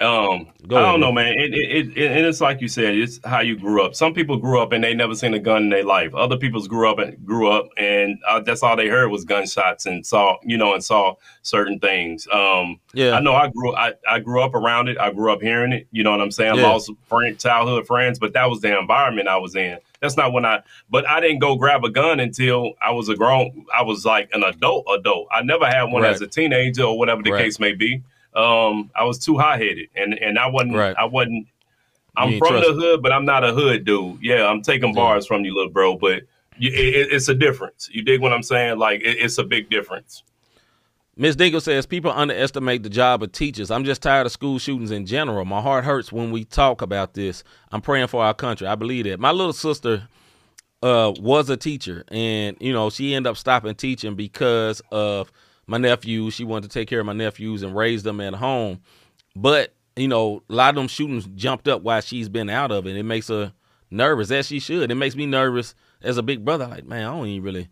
[0.00, 1.00] Um, Go I don't man.
[1.00, 1.34] know, man.
[1.38, 3.94] It, it, it, and it's like you said, it's how you grew up.
[3.94, 6.14] Some people grew up and they never seen a gun in their life.
[6.14, 9.84] Other people's grew up and grew up and uh, that's all they heard was gunshots
[9.84, 12.26] and saw, you know, and saw certain things.
[12.32, 13.12] Um, Yeah.
[13.12, 14.96] I know I grew, I, I grew up around it.
[14.98, 15.86] I grew up hearing it.
[15.92, 16.56] You know what I'm saying?
[16.56, 16.62] Yeah.
[16.68, 19.78] Lost friend, childhood friends, but that was the environment I was in.
[20.00, 23.16] That's not when I, but I didn't go grab a gun until I was a
[23.16, 25.28] grown, I was like an adult adult.
[25.30, 26.12] I never had one Right.
[26.12, 27.44] as a teenager or whatever the Right.
[27.44, 28.02] case may be.
[28.34, 30.96] Um, I was too high headed and, and I wasn't, Right.
[30.96, 31.46] I wasn't,
[32.16, 34.18] I'm from the hood, but I'm not a hood dude.
[34.22, 36.22] Yeah, I'm taking bars from you, little bro, but
[36.58, 37.88] you, it, it- it's a difference.
[37.92, 38.78] You dig what I'm saying?
[38.78, 40.22] Like it, it's a big difference.
[41.16, 43.70] Miss Dingle says people underestimate the job of teachers.
[43.70, 45.44] I'm just tired of school shootings in general.
[45.44, 47.44] My heart hurts when we talk about this.
[47.72, 48.66] I'm praying for our country.
[48.66, 49.20] I believe that.
[49.20, 50.08] My little sister
[50.82, 55.30] uh, was a teacher, and you know she ended up stopping teaching because of
[55.70, 56.34] my nephews.
[56.34, 58.80] She wanted to take care of my nephews and raise them at home.
[59.36, 62.86] But you know, a lot of them shootings jumped up while she's been out of
[62.86, 62.96] it.
[62.96, 63.52] It makes her
[63.90, 64.90] nervous, as she should.
[64.90, 66.66] It makes me nervous as a big brother.
[66.66, 67.68] Like, man, I don't even really.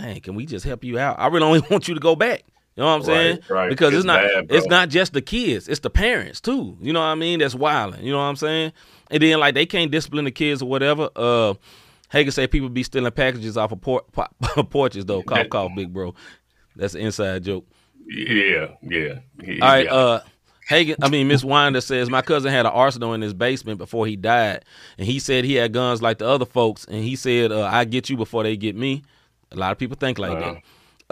[0.00, 1.18] Man, can we just help you out?
[1.18, 2.44] I really only want you to go back.
[2.76, 3.36] You know what I'm saying?
[3.48, 3.68] Right, right.
[3.68, 6.78] Because it's, It's not bad, it's not just the kids, it's the parents too.
[6.80, 7.40] You know what I mean?
[7.40, 8.02] That's wilding.
[8.04, 8.72] You know what I'm saying?
[9.10, 11.10] And then like they can't discipline the kids or whatever.
[11.14, 11.54] Uh
[12.10, 15.22] Hagen say people be stealing packages off of por- po- porches though.
[15.22, 16.14] Cough, cough, big bro.
[16.76, 17.66] That's an inside joke.
[18.06, 19.20] Yeah, yeah.
[19.42, 19.94] He- All right, yeah.
[19.94, 20.20] uh
[20.68, 24.06] Hagen, I mean Miss Winder says my cousin had an arsenal in his basement before
[24.06, 24.64] he died,
[24.98, 27.84] and he said he had guns like the other folks, and he said uh, I
[27.84, 29.02] get you before they get me.
[29.50, 30.62] A lot of people think like that.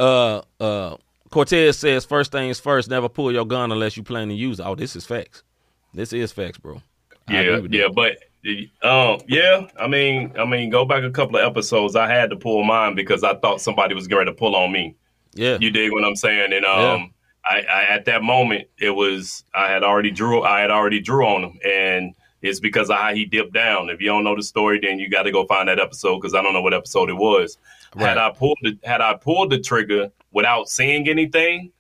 [0.01, 0.97] Uh, uh,
[1.31, 4.67] Cortez says first things first, never pull your gun unless you plan to use it.
[4.67, 5.43] Oh, this is facts.
[5.93, 6.81] This is facts, bro.
[7.27, 7.95] I yeah, yeah, that.
[7.95, 9.67] but um, yeah.
[9.79, 11.97] I mean, I mean, go back a couple of episodes.
[11.97, 14.97] I had to pull mine because I thought somebody was going to pull on me.
[15.35, 16.53] Yeah, You dig what I'm saying?
[16.53, 17.13] And um,
[17.49, 21.27] I, I at that moment it was I had already drew I had already drew
[21.27, 23.91] on him, and it's because of how he dipped down.
[23.91, 26.35] If you don't know the story, then you got to go find that episode because
[26.35, 27.59] I don't know what episode it was.
[27.97, 28.09] Right.
[28.09, 31.73] Had I pulled the had I pulled the trigger without seeing anything,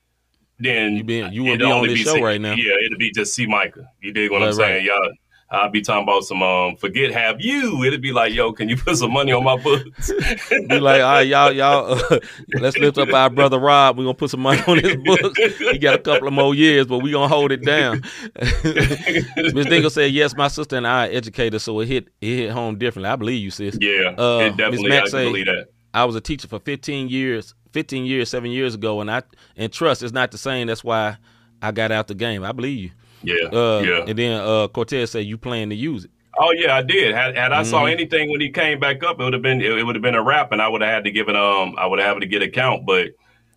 [0.58, 2.54] then You been- you would be on this show right now.
[2.54, 3.88] Yeah, it'd be just C Micah.
[4.00, 4.86] You dig what I'm Right, saying?
[4.86, 5.12] Y'all.
[5.50, 7.82] I'll be talking about some um forget have you.
[7.84, 10.12] It'd be like, yo, can you put some money on my books?
[10.50, 12.18] be like, all right, y'all, y'all, uh,
[12.60, 13.96] let's lift up our brother Rob.
[13.96, 15.38] We're gonna put some money on his books.
[15.58, 18.02] He got a couple of more years, but we gonna hold it down.
[18.74, 22.50] Miss Dingle said, "Yes, my sister and I are educators, so it hit it hit
[22.50, 23.10] home differently.
[23.10, 23.78] I believe you, sis.
[23.80, 25.68] yeah, Uh, it definitely Mack I say- believe that.
[25.94, 29.22] I was a teacher for 15 years, 15 years, seven years ago, and I
[29.56, 30.66] and trust is not the same.
[30.66, 31.16] That's why
[31.62, 32.44] I got out the game.
[32.44, 32.90] I believe you.
[33.22, 34.04] Yeah, Uh, yeah.
[34.06, 36.10] And then uh, Cortez said you plan to use it.
[36.40, 37.14] Oh yeah, I did.
[37.14, 37.92] Had, had I saw Mhm.
[37.92, 40.22] anything when he came back up, it would have been it, would have been a
[40.22, 42.26] wrap, and I would have had to give it um I would have had to
[42.28, 42.86] get a count.
[42.86, 43.08] But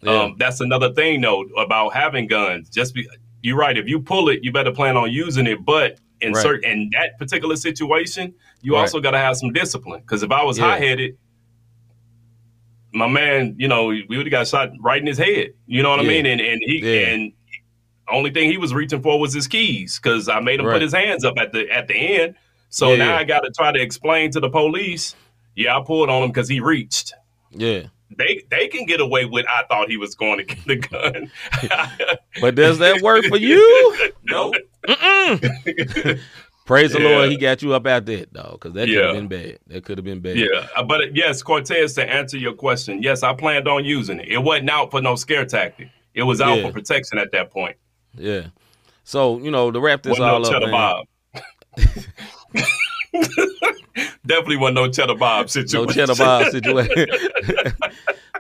[0.02, 0.12] Yeah.
[0.24, 2.70] um that's another thing though about having guns.
[2.70, 3.08] Just be
[3.44, 3.78] you're right.
[3.78, 5.64] If you pull it, you better plan on using it.
[5.64, 6.42] But in Right.
[6.42, 8.82] certain in that particular situation, you Right.
[8.82, 10.02] also got to have some discipline.
[10.02, 10.66] Because if I was Yeah.
[10.66, 11.18] high headed,
[12.94, 15.54] my man, you know, we would have got shot right in his head.
[15.68, 16.26] You know what I mean?
[16.26, 17.08] And and he Yeah.
[17.10, 17.32] and
[18.12, 20.74] only thing he was reaching for was his keys because I made him Right.
[20.74, 22.36] put his hands up at the at the end.
[22.70, 23.18] So Yeah, now yeah.
[23.18, 25.16] I got to try to explain to the police.
[25.56, 27.14] Yeah, I pulled on him because he reached.
[27.52, 27.84] Yeah.
[28.18, 29.46] They they can get away with.
[29.48, 31.32] I thought he was going to get the gun.
[32.42, 34.12] But does that work for you?
[34.24, 34.54] no.
[36.66, 39.28] Praise the Lord, he got you up out that dog, because that could have been
[39.28, 39.60] bad.
[39.68, 40.38] That could have been bad.
[40.38, 44.20] Yeah, uh, but uh, yes, Cortez, to answer your question, yes, I planned on using
[44.20, 44.30] it.
[44.30, 45.90] It wasn't out for no scare tactic.
[46.14, 46.68] It was out Yeah.
[46.68, 47.76] for protection at that point.
[48.16, 48.48] Yeah.
[49.04, 51.08] So you know, to wrap this Wasn't all no up, cheddar man, bob.
[54.26, 55.88] Definitely wasn't no cheddar bob situation.
[55.88, 57.08] no cheddar bob situation.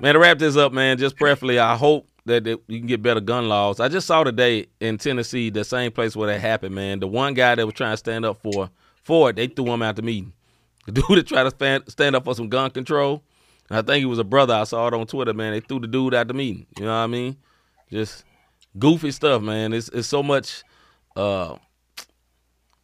[0.01, 3.01] man, to wrap this up, man, just preferably, I hope that, that you can get
[3.01, 3.79] better gun laws.
[3.79, 6.99] I just saw today in Tennessee, the same place where that happened, man.
[6.99, 8.69] The one guy that was trying to stand up for
[9.03, 10.33] for it, they threw him out the meeting.
[10.87, 13.21] The dude that tried to stand, stand up for some gun control,
[13.69, 14.55] I think he was a brother.
[14.55, 15.53] I saw it on Twitter, man.
[15.53, 16.65] They threw the dude out the meeting.
[16.79, 17.37] You know what I mean?
[17.91, 18.23] Just
[18.79, 19.73] goofy stuff, man.
[19.73, 20.63] It's it's so much
[21.15, 21.55] uh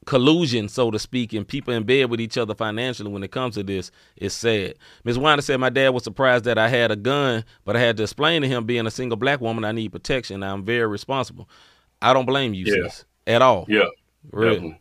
[0.06, 3.56] collusion, so to speak, and people in bed with each other financially when it comes
[3.56, 3.92] to this.
[4.16, 4.76] It's sad.
[5.04, 5.18] Ms.
[5.20, 8.04] Winder said my dad was surprised that I had a gun, but I had to
[8.04, 10.44] explain to him being a single black woman, I need protection.
[10.44, 11.50] I'm very responsible.
[12.02, 12.88] I don't blame you, Yeah.
[12.88, 13.66] sis, at all.
[13.68, 13.86] Yeah,
[14.32, 14.54] Really.
[14.56, 14.80] definitely.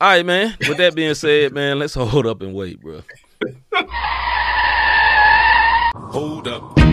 [0.00, 0.56] All right, man.
[0.66, 3.02] With that being said, man, let's hold up and wait, bro.
[6.12, 6.83] Hold up.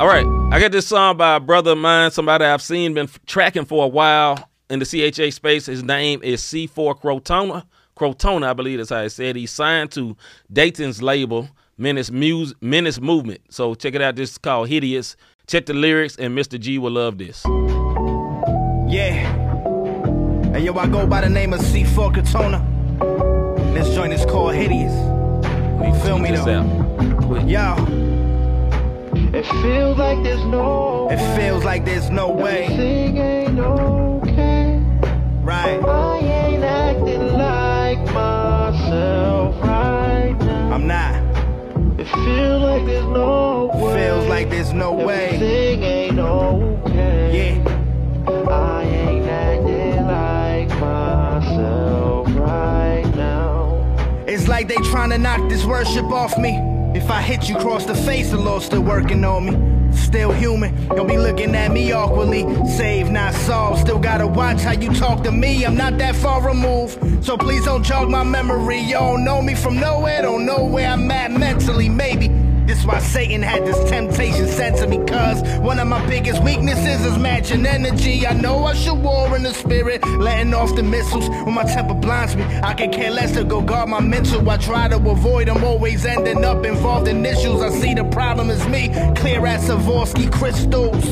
[0.00, 3.06] All right, I got this song by a brother of mine, somebody I've seen, been
[3.26, 5.66] tracking for a while in the CHH space.
[5.66, 7.66] His name is C4 Crotona.
[7.98, 9.36] Crotona, I believe that's how he said.
[9.36, 10.16] He's signed to
[10.50, 13.42] Dayton's label, Menace, Muse, Menace Movement.
[13.50, 14.16] So check it out.
[14.16, 15.16] This is called Hideous.
[15.46, 16.58] Check the lyrics, and Mr.
[16.58, 17.42] G will love this.
[18.88, 19.10] Yeah.
[20.50, 23.74] Hey, yo, I go by the name of C4 Crotona.
[23.74, 24.94] This joint is called Hideous.
[25.78, 27.44] Let Feel me, though.
[27.46, 27.76] Yo,
[29.32, 32.64] It feels like there's no it feels like there's no way.
[32.64, 34.82] Everything ain't okay.
[35.40, 35.80] Right.
[35.84, 40.72] I ain't acting like myself right now.
[40.72, 41.14] I'm not.
[42.00, 44.04] It feels like there's no way.
[44.04, 45.26] Feels like there's no way.
[45.26, 47.62] Everything ain't okay.
[47.62, 48.50] Yeah.
[48.50, 54.24] I ain't acting like myself right now.
[54.26, 56.69] It's like they trying to knock this worship off me.
[56.94, 59.96] If I hit you cross the face, the Lord's still working on me.
[59.96, 62.42] Still human, don't be looking at me awkwardly.
[62.68, 63.80] Save, not solved.
[63.80, 65.64] Still gotta watch how you talk to me.
[65.64, 68.80] I'm not that far removed, so please don't jog my memory.
[68.80, 71.88] You don't know me from nowhere, don't know where I'm at mentally.
[71.88, 72.28] Maybe
[72.70, 74.98] this why Satan had this temptation sent to me.
[75.04, 78.26] Cause one of my biggest weaknesses is matching energy.
[78.26, 81.94] I know I should war in the spirit, letting off the missiles when my temper
[81.94, 82.44] blinds me.
[82.62, 84.48] I can care less to go guard my mental.
[84.48, 87.60] I try to avoid them, always ending up involved in issues.
[87.60, 91.04] I see the problem is me, clear as Swarovski crystals.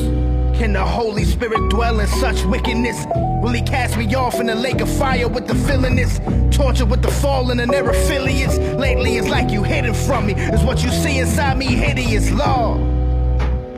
[0.57, 3.05] Can the Holy Spirit dwell in such wickedness?
[3.41, 6.19] Will he cast me off in the lake of fire with the villainous?
[6.55, 8.57] Torture with the fallen and their affiliates?
[8.57, 10.33] Lately it's like you hidden from me.
[10.33, 12.81] Is what you see inside me hideous, Lord.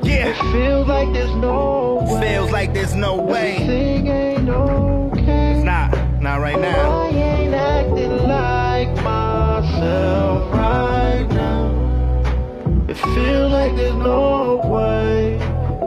[0.03, 2.27] It Yeah, feels like there's no way.
[2.27, 3.53] feels like there's no way.
[3.57, 5.53] Everything ain't okay.
[5.55, 7.01] It's not, not right now.
[7.03, 12.85] I ain't acting like myself right now.
[12.89, 15.37] It feels like there's no way.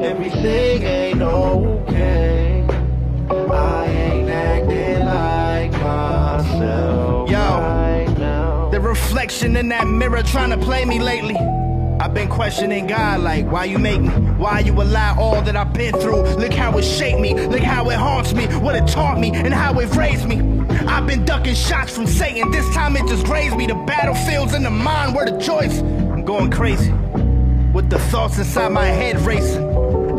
[0.00, 2.43] Everything ain't okay.
[7.28, 8.68] Yo.
[8.70, 11.36] The reflection in that mirror trying to play me lately.
[12.00, 14.08] I've been questioning God like, why you make me?
[14.08, 16.22] Why you allow all that I've been through?
[16.36, 19.54] Look how it shaped me, look how it haunts me, what it taught me, and
[19.54, 20.36] how it raised me.
[20.86, 23.66] I've been ducking shots from Satan, this time it just grazed me.
[23.66, 25.80] The battlefields in the mind were the choice.
[25.80, 26.92] I'm going crazy
[27.72, 29.64] with the thoughts inside my head racing.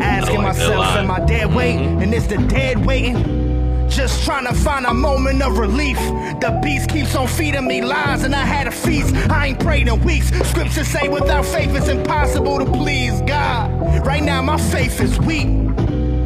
[0.02, 1.04] Asking like myself, line.
[1.04, 1.88] am I dead waiting?
[1.88, 2.02] Mm-hmm.
[2.02, 3.45] And is the dead waiting?
[3.88, 5.96] Just trying to find a moment of relief.
[6.40, 9.14] The beast keeps on feeding me lies, and I had a feast.
[9.30, 10.28] I ain't prayed in weeks.
[10.48, 13.70] Scriptures say without faith it's impossible to please God.
[14.06, 15.46] Right now, my faith is weak.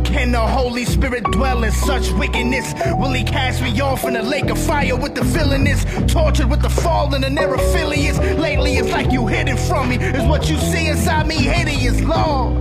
[0.04, 2.74] Can the Holy Spirit dwell in such wickedness?
[2.98, 5.84] Will he cast me off in a lake of fire with the villainous?
[6.12, 8.18] Tortured with the fallen and their affiliates?
[8.18, 9.96] Lately, it's like you hidden from me.
[9.98, 12.56] Is what you see inside me hideous, Lord?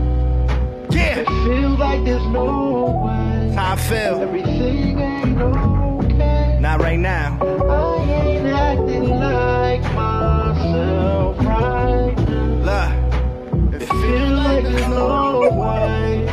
[0.92, 3.19] Yeah, It feels like there's no way.
[3.56, 4.22] How I feel.
[4.22, 6.58] Everything ain't okay.
[6.62, 7.38] Not right now.
[7.42, 12.94] I ain't acting like myself right now.
[13.74, 16.28] Look, It feels like there's no way.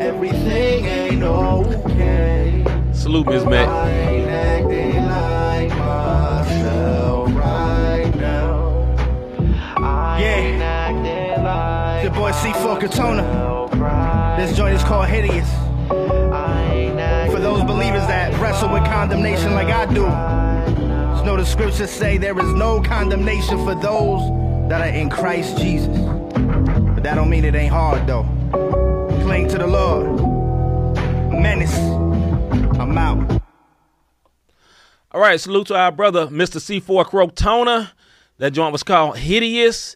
[0.00, 2.64] Everything ain't okay.
[2.92, 3.68] Salute, Miss Mac.
[3.68, 8.96] I ain't acting like myself right now.
[9.76, 10.36] I Yeah.
[10.36, 13.80] ain't acting like Your boy C4 Crotona.
[13.80, 15.48] right This joint is called Hideous.
[18.08, 20.04] That wrestle with condemnation like I do,
[21.14, 24.20] just know the scriptures say there is no condemnation for those
[24.68, 25.96] that are in Christ Jesus.
[25.96, 28.24] But that don't mean it ain't hard though.
[29.22, 30.20] Cling to the Lord.
[31.32, 31.76] Menace.
[32.78, 33.42] I'm out.
[35.12, 36.58] All right, salute to our brother, Mr.
[36.58, 37.90] C4 Crotona.
[38.38, 39.94] That joint was called Hideous.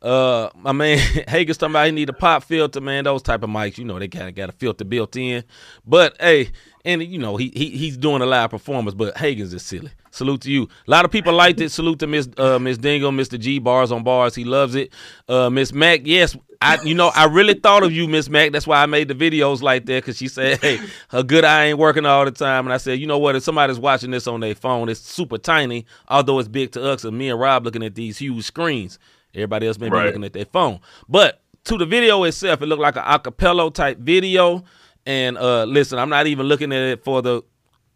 [0.00, 3.04] Uh, my man Hagen's talking about he need a pop filter, man.
[3.04, 5.44] Those type of mics, you know, they kind of got a filter built in.
[5.86, 6.50] But hey,
[6.84, 9.90] and you know he, he he's doing a live performance, but Hagen's is silly.
[10.10, 10.64] Salute to you.
[10.86, 11.70] A lot of people liked it.
[11.70, 13.38] Salute to Miss uh, Miss Dingle, Mr.
[13.38, 14.34] G bars on bars.
[14.34, 14.92] He loves it.
[15.28, 18.52] Uh, Miss Mac, yes, I you know I really thought of you, Miss Mac.
[18.52, 21.66] That's why I made the videos like that because she said, hey, her good eye
[21.66, 23.34] ain't working all the time, and I said, you know what?
[23.34, 27.04] If somebody's watching this on their phone, it's super tiny, although it's big to us.
[27.04, 28.98] And me and Rob looking at these huge screens.
[29.34, 30.06] Everybody else may be Right.
[30.06, 30.78] looking at their phone.
[31.08, 34.62] But to the video itself, it looked like an acapella type video.
[35.06, 37.42] And uh listen, I'm not even looking at it for the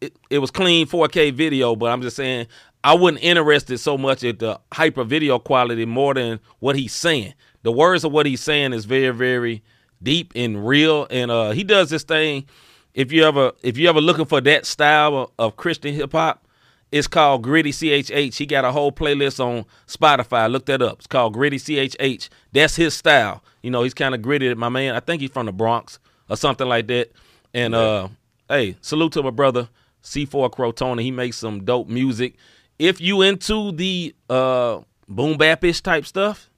[0.01, 2.47] it, it was clean 4K video, but I'm just saying
[2.85, 7.35] I wasn't interested so much at the hyper video quality more than what he's saying.
[7.63, 9.65] The words of what he's saying is very, very
[10.03, 11.07] deep and real.
[11.11, 12.47] And uh he does this thing.
[12.95, 16.45] If you ever if you ever looking for that style of, of Christian hip hop,
[16.91, 18.37] it's called Gritty CHH.
[18.37, 20.51] He got a whole playlist on Spotify.
[20.51, 20.99] Look that up.
[20.99, 22.29] It's called Gritty CHH.
[22.53, 23.43] That's his style.
[23.63, 24.53] You know, he's kind of gritty.
[24.55, 27.11] My man, I think he's from the Bronx or something like that.
[27.55, 28.09] And uh,
[28.49, 29.69] hey, salute to my brother
[30.03, 31.03] C4 Crotona.
[31.03, 32.35] He makes some dope music.
[32.79, 36.49] If you into the uh, boom bapish type stuff,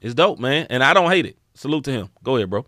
[0.00, 0.66] it's dope, man.
[0.70, 1.36] And I don't hate it.
[1.54, 2.08] Salute to him.
[2.22, 2.64] Go ahead, bro.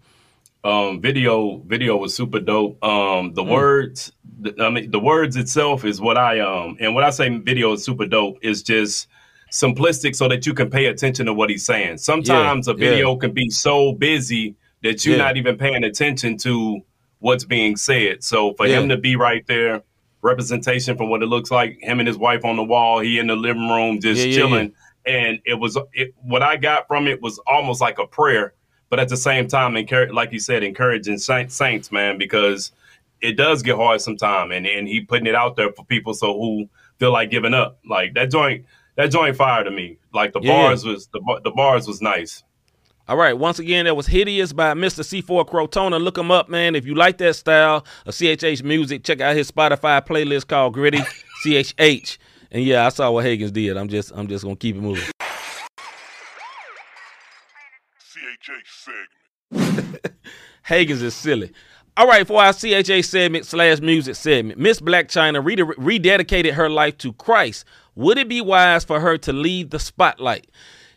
[0.64, 3.34] um video video was super dope um Mm.
[3.36, 7.10] the words the, i mean the words itself is what i um and when i
[7.10, 9.06] say video is super dope is just
[9.52, 13.12] simplistic so that you can pay attention to what he's saying sometimes Yeah, a video
[13.12, 13.18] yeah.
[13.20, 15.24] can be so busy that you're Yeah.
[15.24, 16.80] not even paying attention to
[17.20, 18.78] what's being said so for Yeah.
[18.80, 19.82] him to be right there
[20.22, 23.26] representation from what it looks like him and his wife on the wall he in
[23.28, 24.72] the living room just Yeah, chilling
[25.06, 28.54] and it was it, what i got from it was almost like a prayer
[28.90, 32.72] but at the same time, encourage, like you said, encouraging saint, saints, man, because
[33.20, 36.32] it does get hard sometimes, and and he putting it out there for people so
[36.32, 37.78] who feel like giving up.
[37.84, 38.64] Like that joint,
[38.96, 39.98] that joint fire to me.
[40.14, 42.42] Like the bars was the the bars was nice.
[43.08, 45.00] All right, once again, that was Hideous by Mr.
[45.02, 45.98] C4 Crotona.
[45.98, 46.74] Look him up, man.
[46.74, 50.98] If you like that style of CHH music, check out his Spotify playlist called Gritty
[51.44, 52.18] CHH.
[52.50, 53.78] And yeah, I saw what Hagens did.
[53.78, 55.04] I'm just I'm just gonna keep it moving.
[57.98, 59.06] CHH
[59.54, 60.06] segment.
[60.68, 61.52] Hagens is silly.
[61.96, 66.68] All right, for our CHH segment slash music segment, Miss Blac Chyna rede- rededicated her
[66.68, 67.64] life to Christ.
[67.94, 70.46] Would it be wise for her to leave the spotlight?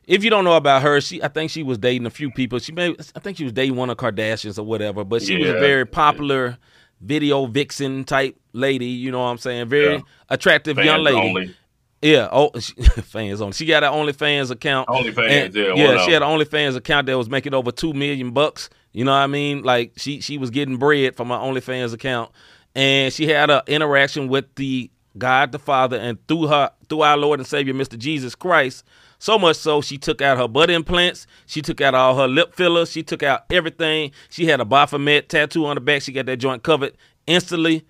[0.08, 2.60] If you don't know about her, she I think she was dating a few people.
[2.60, 5.50] She may I think she was dating one of Kardashians or whatever, but she was
[5.50, 6.58] a very popular
[7.02, 8.86] video vixen type lady.
[8.88, 9.70] You know what I'm saying?
[9.70, 10.02] Very Yeah.
[10.30, 11.18] attractive young lady.
[11.18, 11.56] only.
[12.04, 13.54] Yeah, oh, she, fans only.
[13.54, 14.88] She got an OnlyFans account.
[14.90, 16.06] OnlyFans, And- yeah, yeah.
[16.06, 18.72] She had an OnlyFans account that was making over two million bucks.
[18.92, 19.62] You know what I mean?
[19.62, 22.32] Like she she was getting bread from her OnlyFans account,
[22.76, 27.18] and she had an interaction with the God the Father, and through her through our
[27.18, 27.98] Lord and Savior, Mr.
[28.00, 28.84] Jesus Christ.
[29.22, 31.28] So much so, she took out her butt implants.
[31.46, 32.92] She took out all her lip fillers.
[32.92, 34.14] She took out everything.
[34.30, 36.02] She had a Baphomet tattoo on the back.
[36.02, 37.86] She got that joint covered instantly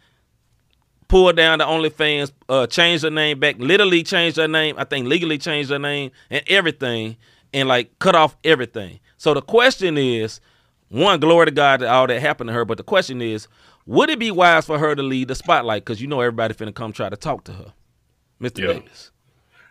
[1.07, 5.07] pulled down the OnlyFans, uh, changed her name back, literally changed her name, I think
[5.07, 7.15] legally changed her name and everything,
[7.53, 8.99] and like cut off everything.
[9.15, 10.41] So the question is,
[10.89, 13.47] one, glory to God that all that happened to her, but the question is,
[13.85, 15.85] would it be wise for her to leave the spotlight?
[15.85, 17.73] Because you know everybody finna come try to talk to her.
[18.41, 18.59] Mr.
[18.59, 18.73] Yeah.
[18.73, 19.11] Davis.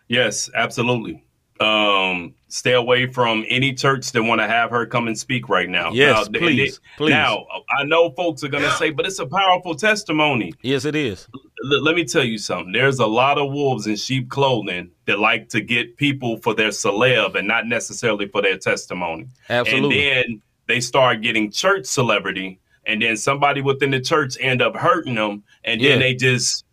[0.09, 1.23] Yes, absolutely.
[1.61, 5.69] Um, stay away from any church that want to have her come and speak right
[5.69, 5.93] now.
[5.93, 7.11] Yes, now, please, please.
[7.11, 7.45] Now,
[7.79, 10.55] I know folks are going to say, but it's a powerful testimony.
[10.63, 11.29] Yes, it is.
[11.35, 12.73] L- let me tell you something.
[12.73, 16.71] There's a lot of wolves in sheep clothing that like to get people for their
[16.71, 19.27] celeb and not necessarily for their testimony.
[19.51, 20.11] Absolutely.
[20.11, 24.75] And then they start getting church celebrity, and then somebody within the church end up
[24.77, 26.65] hurting them, and then they just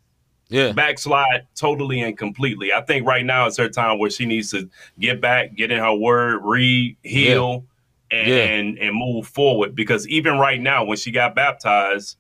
[0.50, 0.72] Yeah.
[0.72, 2.72] backslide totally and completely.
[2.72, 5.80] I think right now is her time where she needs to get back, get in
[5.80, 7.66] her word, read, heal,
[8.12, 8.44] and, Yeah.
[8.44, 9.76] and and move forward.
[9.76, 12.18] Because even right now, when she got baptized,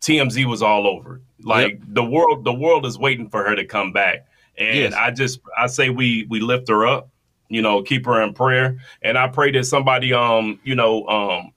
[0.00, 1.20] TMZ was all over.
[1.42, 4.26] Like the world, the world is waiting for her to come back.
[4.58, 4.94] And Yes.
[4.94, 7.10] I just I say we we lift her up,
[7.48, 8.78] you know, keep her in prayer.
[9.02, 11.52] And I pray that somebody um, you know, um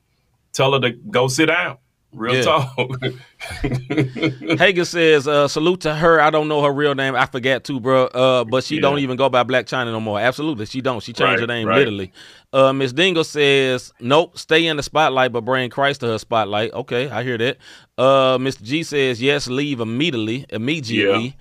[0.54, 1.78] tell her to go sit down.
[2.12, 2.42] Real Yeah.
[2.42, 3.02] talk.
[4.60, 6.20] Hagen says, uh, salute to her.
[6.20, 7.16] I don't know her real name.
[7.16, 8.06] I forgot too, bro.
[8.08, 8.82] Uh, but she Yeah.
[8.82, 10.20] don't even go by Blac Chyna no more.
[10.20, 11.02] Absolutely, she don't.
[11.04, 11.78] She changed her name right.
[11.78, 12.12] literally.
[12.52, 16.74] Uh, Miss Dingle says, nope, stay in the spotlight, but bring Christ to her spotlight.
[16.74, 17.58] Okay, I hear that.
[17.98, 18.64] Uh, Mr.
[18.64, 21.36] G says, yes, leave immediately, immediately.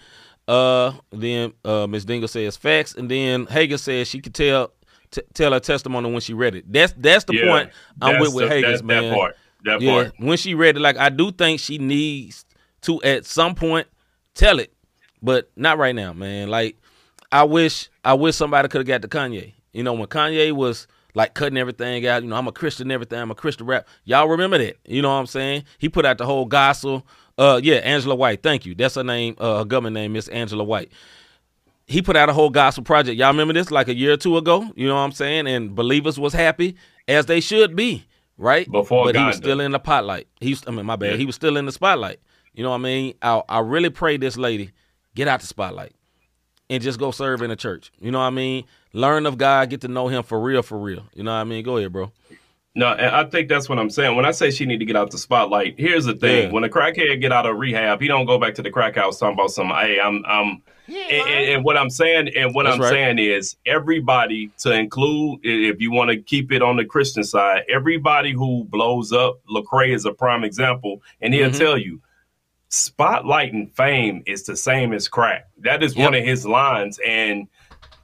[0.47, 4.73] Uh, then uh, Miss Dingle says facts, and then Hagen says she could tell
[5.11, 6.71] t- tell her testimony when she read it.
[6.73, 9.15] That's that's the Yeah, point I'm that's with with the- Hagen's that- that man.
[9.15, 9.37] part.
[9.65, 10.15] That yeah, part.
[10.19, 12.45] when she read it, like I do think she needs
[12.83, 13.89] to at some point
[14.35, 14.73] tell it,
[15.21, 16.49] but not right now, man.
[16.49, 16.77] Like
[17.33, 19.55] I wish, I wish somebody could have got to Kanye.
[19.73, 20.87] You know, when Kanye was
[21.19, 22.23] like cutting everything out.
[22.23, 23.19] You know, I'm a Christian, everything.
[23.19, 23.89] I'm a Christian rap.
[24.05, 24.77] Y'all remember that?
[24.87, 25.65] You know what I'm saying?
[25.79, 27.07] He put out the whole gospel.
[27.37, 28.43] Uh, yeah, Angela White.
[28.43, 28.75] Thank you.
[28.75, 29.35] That's her name.
[29.39, 30.93] Uh, her government name, Miss Angela White.
[31.87, 33.19] He put out a whole gospel project.
[33.19, 33.71] Y'all remember this?
[33.71, 34.71] Like a year or two ago.
[34.77, 35.47] You know what I'm saying?
[35.49, 36.77] And believers was happy
[37.09, 38.07] as they should be,
[38.39, 38.71] right?
[38.71, 40.29] Before but he was still in the spotlight.
[40.41, 41.13] He was, I mean, my bad.
[41.13, 41.17] Yeah.
[41.19, 42.21] He was still in the spotlight.
[42.55, 43.15] You know what I mean?
[43.21, 44.71] I, I really pray this lady
[45.15, 45.93] get out the spotlight
[46.71, 47.93] and just go serve in the church.
[48.01, 48.65] You know what I mean?
[48.93, 51.05] Learn of God, get to know Him for real, for real.
[51.15, 51.63] You know what I mean?
[51.65, 52.13] Go ahead, bro.
[52.79, 54.15] No, and I think that's what I'm saying.
[54.15, 56.53] When I say she need to get out the spotlight, here's the thing: Yeah.
[56.53, 59.19] when a crackhead get out of rehab, he don't go back to the crack house
[59.19, 59.69] talking about some.
[59.71, 60.63] Hey, I'm, I'm.
[60.87, 60.97] and,
[61.29, 62.89] and- and what I'm saying, and what That's I'm right.
[62.91, 67.65] saying is, everybody to include, if you want to keep it on the Christian side,
[67.69, 71.59] everybody who blows up, Lecrae is a prime example, and he'll Mhm.
[71.59, 72.01] tell you,
[72.69, 75.47] spotlight and fame is the same as crack.
[75.63, 77.49] That is one of his lines, and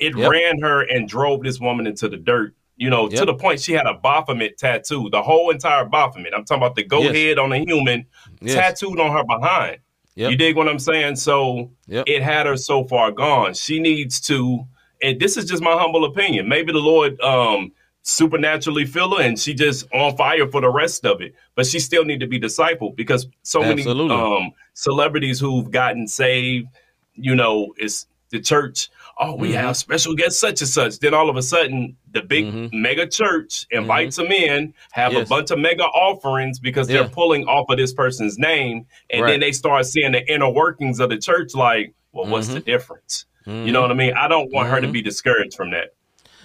[0.01, 0.31] it Yep.
[0.31, 2.55] ran her and drove this woman into the dirt.
[2.77, 6.33] You know, to the point she had a Baphomet tattoo, the whole entire Baphomet.
[6.35, 7.15] I'm talking about the goat Yes.
[7.17, 8.07] head on a human
[8.41, 8.55] Yes.
[8.55, 9.79] tattooed on her behind.
[10.17, 10.31] Yep.
[10.31, 11.17] You dig what I'm saying?
[11.17, 12.05] So Yep.
[12.09, 13.55] it had her so far gone.
[13.55, 14.65] She needs to,
[15.03, 16.49] and this is just my humble opinion.
[16.49, 17.73] Maybe the Lord um
[18.03, 21.35] supernaturally fill her and she just on fire for the rest of it.
[21.55, 24.09] But she still need to be discipled because so Absolutely.
[24.09, 26.67] many um celebrities who've gotten saved,
[27.15, 28.89] you know, it's the church.
[29.19, 29.55] Oh, we Mhm.
[29.55, 30.99] have special guest such and such.
[30.99, 32.73] Then all of a sudden, the big Mhm.
[32.73, 35.27] mega church invites them in, have Yes.
[35.27, 39.31] a bunch of mega offerings because they're pulling off of this person's name, and Right.
[39.31, 41.55] then they start seeing the inner workings of the church.
[41.55, 43.27] Like, well, what's the difference?
[43.47, 44.15] You know what I mean?
[44.15, 44.93] I don't want her to Mhm.
[44.93, 45.91] be discouraged from that.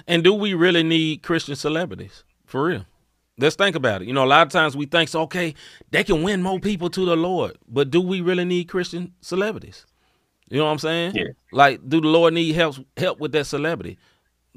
[0.07, 2.23] And do we really need Christian celebrities?
[2.45, 2.85] For real.
[3.37, 4.07] Let's think about it.
[4.07, 5.53] You know, a lot of times we think, okay,
[5.91, 7.57] they can win more people to the Lord.
[7.69, 9.85] But do we really need Christian celebrities?
[10.49, 11.15] You know what I'm saying?
[11.15, 11.27] Yeah.
[11.51, 13.97] Like, do the Lord need help help with that celebrity?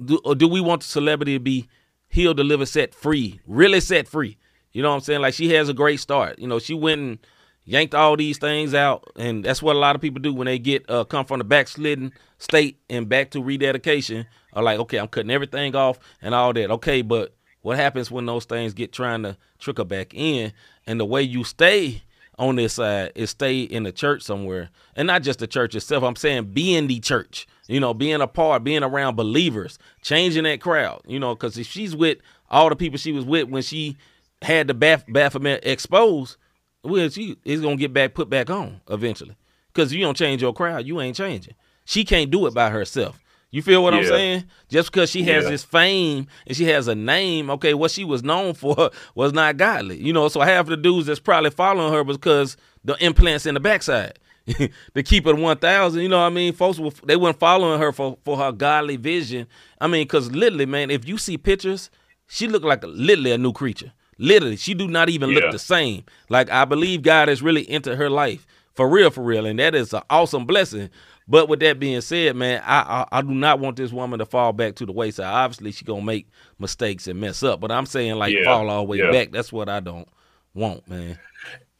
[0.02, 1.68] Do, or do we want the celebrity to be
[2.08, 4.38] healed, delivered, set free, really set free?
[4.72, 5.20] You know what I'm saying?
[5.20, 6.38] Like she has a great start.
[6.38, 7.18] You know, she went and
[7.64, 10.58] yanked all these things out, and that's what a lot of people do when they
[10.58, 14.26] get uh, come from the backslidden state and back to rededication.
[14.54, 16.70] Are like, okay, I'm cutting everything off and all that.
[16.70, 20.52] Okay, but what happens when those things get trying to trickle back in?
[20.86, 22.02] And the way you stay
[22.42, 25.74] on this uh, side is stay in the church somewhere, and not just the church
[25.74, 26.02] itself.
[26.02, 27.46] I'm saying be in the church.
[27.68, 31.02] You know, being a part, being around believers, changing that crowd.
[31.06, 32.18] You know, because if she's with
[32.50, 33.96] all the people she was with when she
[34.42, 36.36] had the Baph- Baphomet exposed,
[36.82, 39.36] well, she is gonna get back put back on eventually.
[39.72, 41.54] Because you don't change your crowd, you ain't changing.
[41.84, 43.21] She can't do it by herself.
[43.52, 44.44] You feel what I'm saying?
[44.70, 45.50] Just because she has Yeah.
[45.50, 49.58] this fame and she has a name, okay, what she was known for was not
[49.58, 50.02] godly.
[50.02, 53.54] You know, so half the dudes that's probably following her was because the implants in
[53.54, 54.18] the backside.
[54.94, 56.52] to keep it 1,000, you know what I mean?
[56.52, 59.46] Folks, were, they weren't following her for, for her godly vision.
[59.80, 61.90] I mean, because literally, man, if you see pictures,
[62.26, 63.92] she looked like a, literally a new creature.
[64.18, 65.40] Literally, she do not even Yeah.
[65.42, 66.04] look the same.
[66.28, 68.44] Like I believe God has really entered her life
[68.74, 70.90] for real, for real, and that is an awesome blessing.
[71.32, 74.26] But with that being said, man, I, I I do not want this woman to
[74.26, 75.24] fall back to the wayside.
[75.24, 76.28] Obviously, she gonna make
[76.58, 79.10] mistakes and mess up, but I'm saying like Yeah, fall all the way yeah.
[79.10, 79.32] back.
[79.32, 80.06] That's what I don't
[80.52, 81.18] want, man.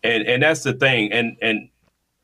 [0.03, 1.69] and and that's the thing and and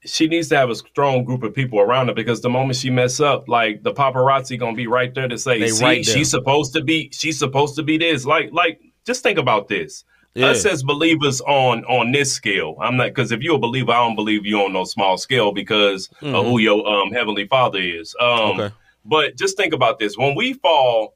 [0.06, 2.88] she needs to have a strong group of people around her because the moment she
[2.88, 6.30] mess up like the paparazzi gonna be right there to say They see right she's
[6.30, 10.02] supposed to be she's supposed to be this like like just think about this
[10.38, 10.48] Yeah.
[10.50, 13.96] us as believers on on this scale i'm not because if you're a believer i
[14.04, 16.44] don't believe you on no small scale because of Mhm.
[16.48, 18.74] who your um heavenly father is um Okay.
[19.04, 21.14] but just think about this when we fall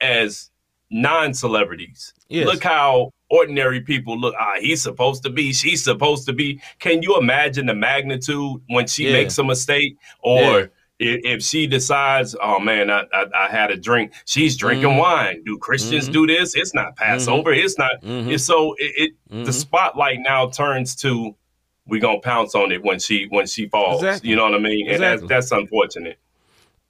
[0.00, 0.50] as
[0.90, 2.46] non-celebrities Yes.
[2.46, 7.02] look how ordinary people look ah he's supposed to be she's supposed to be can
[7.02, 9.12] you imagine the magnitude when she Yeah.
[9.12, 10.66] makes a mistake or Yeah.
[11.00, 14.98] If, if she decides oh man I, I, I had a drink she's drinking Mhm.
[14.98, 16.12] wine do christians Mhm.
[16.12, 18.32] do this it's not passover it's not Mhm.
[18.32, 19.52] it's so it, it the Mhm.
[19.52, 21.36] spotlight now turns to
[21.86, 24.30] we're gonna pounce on it when she when she falls Exactly.
[24.30, 25.28] you know what i mean and Exactly.
[25.28, 26.18] that's that's unfortunate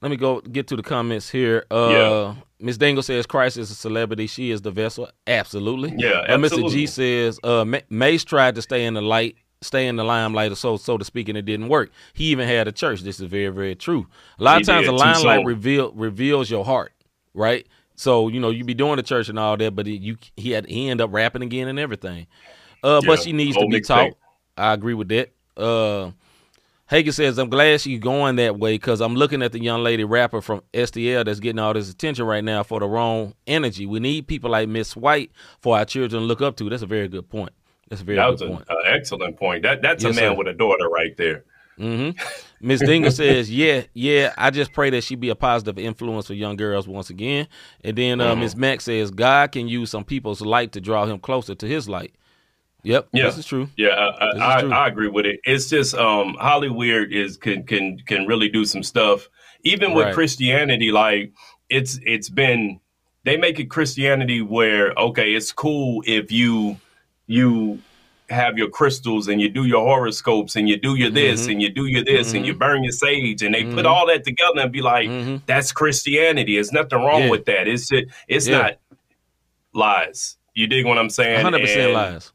[0.01, 1.67] Let me go get to the comments here.
[1.71, 2.35] Uh Yeah.
[2.61, 4.27] Miss Dingle says Christ is a celebrity.
[4.29, 5.09] She is the vessel.
[5.27, 5.93] Absolutely.
[5.97, 6.65] Yeah, Absolutely.
[6.65, 6.73] Uh, Mr.
[6.73, 10.57] G says uh, Mase tried to stay in the light, stay in the limelight, or
[10.57, 11.91] so so to speak, and it didn't work.
[12.15, 13.01] He even had a church.
[13.03, 14.07] This is very very true.
[14.39, 16.93] A lot He of times the limelight reveal reveals your heart,
[17.35, 17.67] right?
[17.97, 20.51] So you know you be doing the church and all that, but he, you he
[20.53, 22.27] had he end up rapping again and everything.
[22.83, 24.13] Uh, but she needs to be taught.
[24.57, 25.33] I agree with that.
[25.57, 26.13] Uh,
[26.89, 30.05] Hagen says, I'm glad she's going that way because I'm looking at the young lady
[30.05, 33.85] rapper from STL that's getting all this attention right now for the wrong energy.
[33.85, 35.31] We need people like Miss White
[35.61, 36.69] for our children to look up to.
[36.71, 37.53] That's a very good point.
[37.89, 38.68] That's a very That good was an point.
[38.86, 39.62] excellent point.
[39.62, 40.36] That that's Yes, a man sir.
[40.39, 41.45] with a daughter right there.
[41.76, 42.11] hmm
[42.61, 44.34] Miss Dingle says, "Yeah, yeah.
[44.36, 47.47] I just pray that she be a positive influence for young girls once again."
[47.84, 48.41] And then uh, Mm-hmm.
[48.41, 51.89] Miss Mac says, "God can use some people's light to draw him closer to His
[51.89, 52.14] light."
[52.82, 53.24] Yep, Yeah.
[53.24, 53.68] this is true.
[53.76, 54.26] Yeah, I,
[54.57, 54.72] I, true.
[54.72, 55.41] I, I agree with it.
[55.45, 59.28] It's just um, Weird is can can can really do some stuff.
[59.62, 60.14] Even with Right.
[60.14, 61.32] Christianity, like
[61.68, 62.80] it's it's been
[63.24, 66.76] they make it Christianity where okay, it's cool if you
[67.29, 67.79] you
[68.31, 71.53] have your crystals and you do your horoscopes and you do your this Mhm.
[71.53, 73.89] and you do your this and you burn your sage and they put Mhm.
[73.89, 75.41] all that together and be like, Mhm.
[75.47, 76.55] that's Christianity.
[76.57, 77.31] There's nothing wrong Yeah.
[77.31, 77.66] with that.
[77.68, 78.59] It's just, it's Yeah.
[78.59, 78.72] not
[79.72, 80.37] lies.
[80.55, 81.37] You dig what I'm saying?
[81.37, 82.33] One hundred percent And- lies.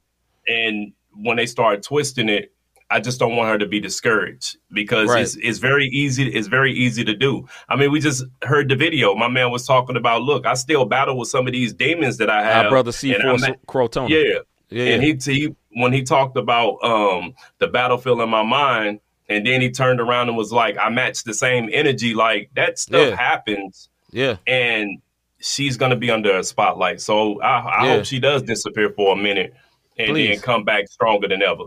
[0.48, 2.52] and when they start twisting it,
[2.90, 5.22] I just don't want her to be discouraged because Right.
[5.24, 6.28] it's it's very easy.
[6.32, 7.48] It's very easy to do.
[7.70, 9.16] I mean, we just heard the video.
[9.16, 12.30] My man was talking about, look, I still battle with some of these demons that
[12.30, 12.66] I have.
[12.66, 14.10] Our brother C and four I'm Crotona.
[14.10, 14.40] yeah.
[14.74, 14.94] Yeah.
[14.96, 19.00] And he, he when he talked about um the battlefield in my mind,
[19.30, 22.14] and then he turned around and was like, I matched the same energy.
[22.14, 23.16] Like that stuff Yeah.
[23.16, 24.38] happens, yeah.
[24.48, 25.02] and
[25.40, 27.02] she's gonna be under a spotlight.
[27.02, 27.96] So I, I Yeah.
[27.98, 29.54] hope she does disappear for a minute
[29.98, 31.66] and then come back stronger than ever.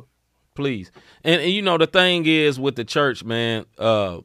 [0.55, 0.91] please.
[1.23, 3.67] And, and you know the thing is with the church, man.
[3.79, 4.21] Uh,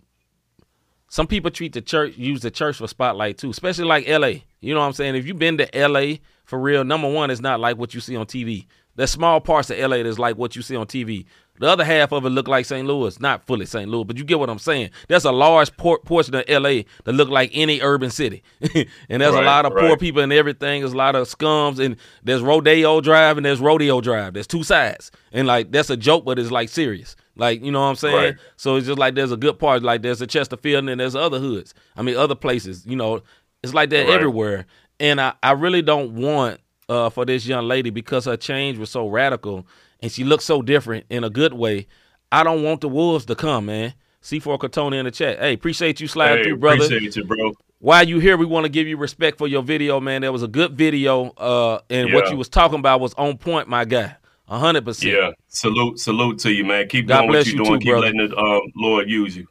[1.09, 4.45] some people treat the church, use the church for spotlight too, especially like L.A.
[4.61, 5.15] You know what I'm saying?
[5.15, 6.21] If you've been to L.A.
[6.51, 8.65] for real, number one, it's not like what you see on TV.
[8.97, 10.03] There's small parts of L.A.
[10.03, 11.25] that's like what you see on TV.
[11.59, 12.85] The other half of it look like St.
[12.85, 13.87] Louis, not fully St.
[13.89, 14.89] Louis, but you get what I'm saying.
[15.07, 16.85] There's a large por- portion of L.A.
[17.05, 18.43] that look like any urban city,
[19.09, 20.81] and there's a lot of poor people and everything.
[20.81, 24.33] There's a lot of scums, and there's Rodeo Drive and there's Rodeo Drive.
[24.33, 27.15] There's two sides, and like that's a joke, but it's like serious.
[27.37, 28.15] Like you know what I'm saying?
[28.15, 28.35] Right.
[28.57, 31.39] So it's just like there's a good part, like there's a Chesterfield and there's other
[31.39, 31.73] hoods.
[31.95, 32.85] I mean, other places.
[32.85, 33.21] You know,
[33.63, 34.09] it's like that Right.
[34.09, 34.65] everywhere.
[35.01, 38.89] And I, I really don't want uh, for this young lady because her change was
[38.91, 39.65] so radical
[39.99, 41.87] and she looked so different in a good way.
[42.31, 43.93] I don't want the wolves to come, man.
[44.21, 45.39] C4 Crotona in the chat.
[45.39, 46.85] Hey, appreciate you sliding Hey, through, brother.
[46.85, 47.51] appreciate you, bro.
[47.79, 50.21] While you here, we want to give you respect for your video, man.
[50.21, 53.67] That was a good video, uh, and what you was talking about was on point,
[53.67, 54.15] my guy.
[54.47, 55.13] A hundred percent.
[55.13, 56.87] Yeah, salute, salute to you, man.
[56.87, 57.79] Keep God doing what you you're doing.
[57.79, 58.05] too, Keep brother.
[58.05, 59.47] letting the um, Lord use you.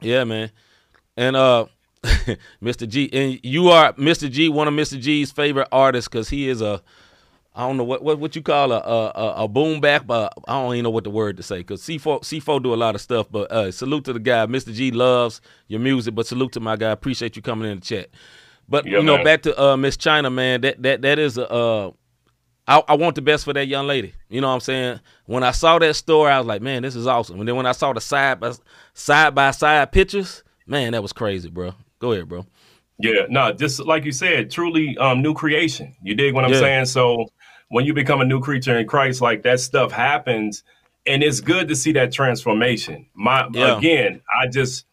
[0.00, 0.52] Yeah, man.
[1.16, 1.66] And uh
[2.62, 2.88] Mr.
[2.88, 4.30] G and you are Mr.
[4.30, 5.00] G, one of Mr.
[5.00, 6.82] G's favorite artists because he is a
[7.54, 10.60] I don't know what what, what you call a a, a, boom bap, but I
[10.60, 13.00] don't even know what the word to say because C4 C4 do a lot of
[13.00, 13.28] stuff.
[13.30, 14.74] But uh, salute to the guy, Mr.
[14.74, 16.90] G loves your music, but salute to my guy.
[16.90, 18.10] Appreciate you coming in the chat.
[18.68, 19.24] But Yeah, you know, man.
[19.24, 20.60] back to uh, Miss Chyna, man.
[20.60, 21.50] That that that is a.
[21.50, 21.90] Uh,
[22.68, 24.12] I, I want the best for that young lady.
[24.28, 25.00] You know what I'm saying?
[25.26, 27.38] When I saw that story, I was like, man, this is awesome.
[27.38, 28.52] And then when I saw the side by
[28.92, 31.74] side by side pictures, man, that was crazy, bro.
[31.98, 32.46] Go ahead, bro.
[32.98, 35.94] Yeah, no, just like you said, truly um, new creation.
[36.02, 36.60] You dig what I'm Yeah.
[36.60, 36.86] saying?
[36.86, 37.26] So
[37.68, 40.62] when you become a new creature in Christ, like that stuff happens,
[41.04, 43.06] and it's good to see that transformation.
[43.14, 43.76] My Yeah.
[43.76, 44.86] again, I just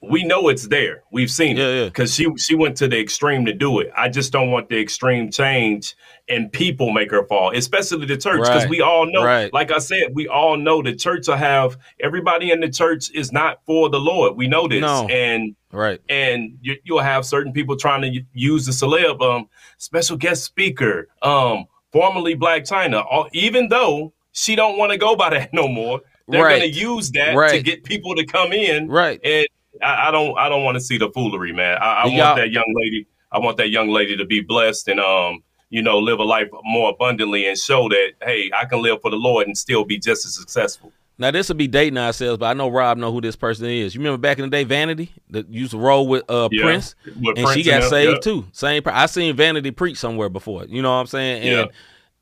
[0.00, 1.02] we know it's there.
[1.10, 1.84] We've seen Yeah, it yeah.
[1.86, 3.90] because she she went to the extreme to do it.
[3.96, 5.96] I just don't want the extreme change
[6.28, 8.70] and people make her fall, especially the church, because Right.
[8.70, 9.24] we all know.
[9.24, 9.52] Right.
[9.52, 13.32] Like I said, we all know the church will have everybody in the church is
[13.32, 14.36] not for the Lord.
[14.36, 15.08] We know this, No.
[15.08, 16.00] and Right.
[16.08, 21.08] and you, you'll have certain people trying to use the celeb um special guest speaker
[21.22, 25.66] um formerly Blac Chyna all, even though she don't want to go by that no
[25.66, 26.58] more they're Right.
[26.60, 29.18] going to use that to get people to come in Right.
[29.24, 29.46] and
[29.82, 32.50] I, I don't i don't want to see the foolery man i, I want that
[32.50, 36.18] young lady i want that young lady to be blessed and um you know live
[36.18, 39.56] a life more abundantly and show that hey i can live for the lord and
[39.56, 42.96] still be just as successful Now this will be dating ourselves, but I know Rob
[42.96, 43.92] know who this person is.
[43.92, 46.94] You remember back in the day, Vanity that used to roll with uh, Yeah, Prince,
[47.04, 48.18] with and Prince she got them, saved yeah.
[48.20, 48.46] too.
[48.52, 48.82] Same.
[48.86, 50.64] I seen Vanity preach somewhere before.
[50.66, 51.42] You know what I'm saying?
[51.42, 51.64] And Yeah.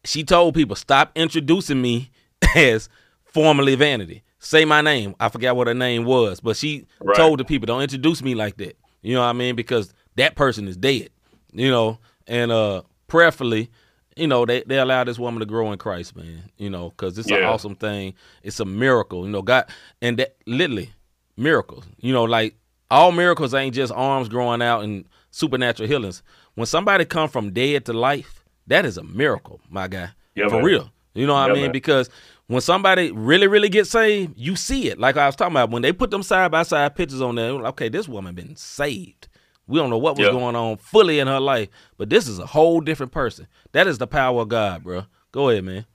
[0.05, 2.11] she told people, "Stop introducing me
[2.57, 2.89] as
[3.27, 4.23] formerly Vanity.
[4.47, 5.17] Say my name.
[5.19, 7.17] I forgot what her name was, but she Right.
[7.17, 9.57] told the people, "Don't introduce me like that." You know what I mean?
[9.57, 11.11] Because that person is dead.
[11.53, 13.71] You know, and uh, prayerfully.
[14.15, 16.45] You know, they, they allow this woman to grow in Christ, man.
[16.59, 18.15] You know, because it's an awesome thing.
[18.45, 19.25] It's a miracle.
[19.27, 19.67] You know, God,
[20.01, 20.93] and that literally
[21.37, 21.85] miracles.
[21.99, 22.55] You know, like
[22.89, 26.23] all miracles ain't just arms growing out and supernatural healings.
[26.55, 30.11] When somebody come from dead to life, that is a miracle, my guy.
[30.37, 30.65] Yeah, For man.
[30.65, 30.91] real.
[31.15, 31.63] You know what Yeah, I mean?
[31.65, 31.73] man.
[31.73, 32.09] Because
[32.49, 34.99] when somebody really, really gets saved, you see it.
[34.99, 37.51] Like I was talking about, when they put them side by side pictures on there,
[37.69, 39.29] okay, this woman been saved.
[39.67, 40.33] We don't know what was Yeah.
[40.33, 41.69] going on fully in her life,
[41.99, 43.49] but this is a whole different person.
[43.73, 45.07] That is the power of God, bro.
[45.33, 45.87] Go ahead, man.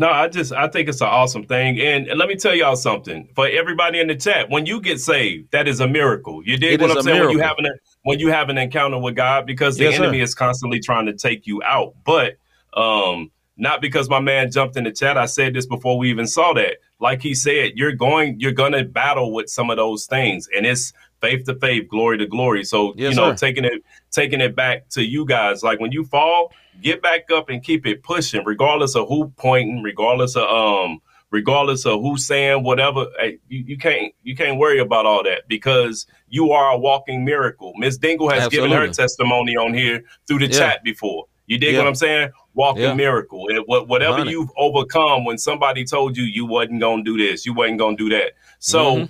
[0.00, 2.76] No, I just I think it's an awesome thing, and, and let me tell y'all
[2.76, 4.48] something for everybody in the chat.
[4.48, 6.40] When you get saved, that is a miracle.
[6.44, 7.20] You dig It what I'm saying?
[7.20, 7.66] When you have an
[8.02, 10.04] when you have an encounter with God, because the Yes, sir.
[10.04, 11.94] enemy is constantly trying to take you out.
[12.04, 12.36] But
[12.74, 15.18] um, not because my man jumped in the chat.
[15.18, 16.78] I said this before we even saw that.
[17.00, 20.92] Like he said, you're going, you're gonna battle with some of those things, and it's
[21.20, 22.64] faith to faith, glory to glory.
[22.64, 23.46] So Yes, you know, sir.
[23.46, 25.62] taking it, taking it back to you guys.
[25.62, 29.82] Like when you fall, get back up and keep it pushing, regardless of who pointing,
[29.82, 31.00] regardless of um,
[31.30, 33.06] regardless of who's saying whatever.
[33.18, 37.24] Hey, you, you can't, you can't worry about all that because you are a walking
[37.24, 37.72] miracle.
[37.76, 40.58] Miss Dingle has given her testimony on here through the Yeah.
[40.58, 41.26] chat before.
[41.46, 41.80] You dig Yeah.
[41.80, 42.30] what I'm saying?
[42.58, 42.94] Walking Yeah.
[42.94, 43.46] miracle.
[43.66, 47.78] What, whatever you've overcome when somebody told you you wasn't gonna do this, you wasn't
[47.78, 48.32] gonna do that.
[48.58, 49.08] So Mhm.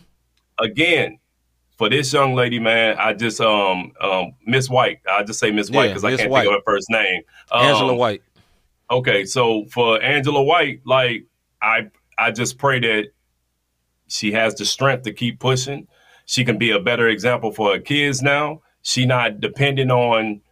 [0.59, 1.19] again,
[1.79, 4.99] for this young lady, man, I just um um Miss White.
[5.11, 6.43] I just say Miss White Yeah, because I can't White.
[6.43, 7.23] think of her first name.
[7.51, 8.23] Um, Angela White.
[8.91, 11.25] Okay, so for Angela White, like
[11.63, 11.87] I
[12.19, 13.07] I just pray that
[14.09, 15.87] she has the strength to keep pushing.
[16.27, 18.61] She can be a better example for her kids now.
[18.83, 20.43] She not depending on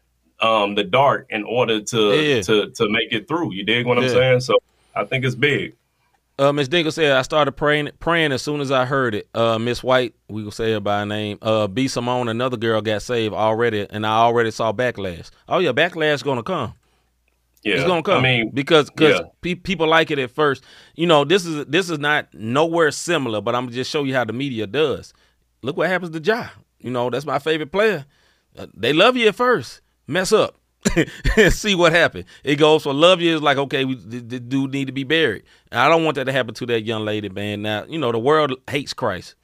[0.41, 2.43] um the dark in order to Yeah.
[2.43, 3.53] to to make it through.
[3.55, 4.41] You dig what I'm saying?
[4.41, 4.59] So
[4.95, 5.75] I think it's big.
[6.39, 9.27] Uh, Miss Dingle said I started praying praying as soon as I heard it.
[9.35, 11.39] Uh, Miss White, we will say her by name.
[11.41, 15.31] Uh, B Simone, another girl got saved already, and I already saw backlash.
[15.49, 16.75] Oh yeah, backlash gonna come.
[17.63, 18.19] Yeah, It's gonna come.
[18.19, 19.27] I mean, because because yeah.
[19.41, 20.63] pe- people like it at first.
[20.95, 24.15] You know, this is this is not nowhere similar, but I'm gonna just show you
[24.15, 25.15] how the media does.
[25.63, 26.49] Look what happens to Ja.
[26.81, 28.05] You know, that's my favorite player.
[28.59, 30.57] Uh, they love you at first, mess up,
[31.37, 32.25] and see what happened.
[32.45, 35.05] It goes for love you is like okay, we, the, the dude need to be
[35.05, 35.45] buried.
[35.71, 37.63] And I don't want that to happen to that young lady, man.
[37.63, 39.35] Now you know the world hates Christ.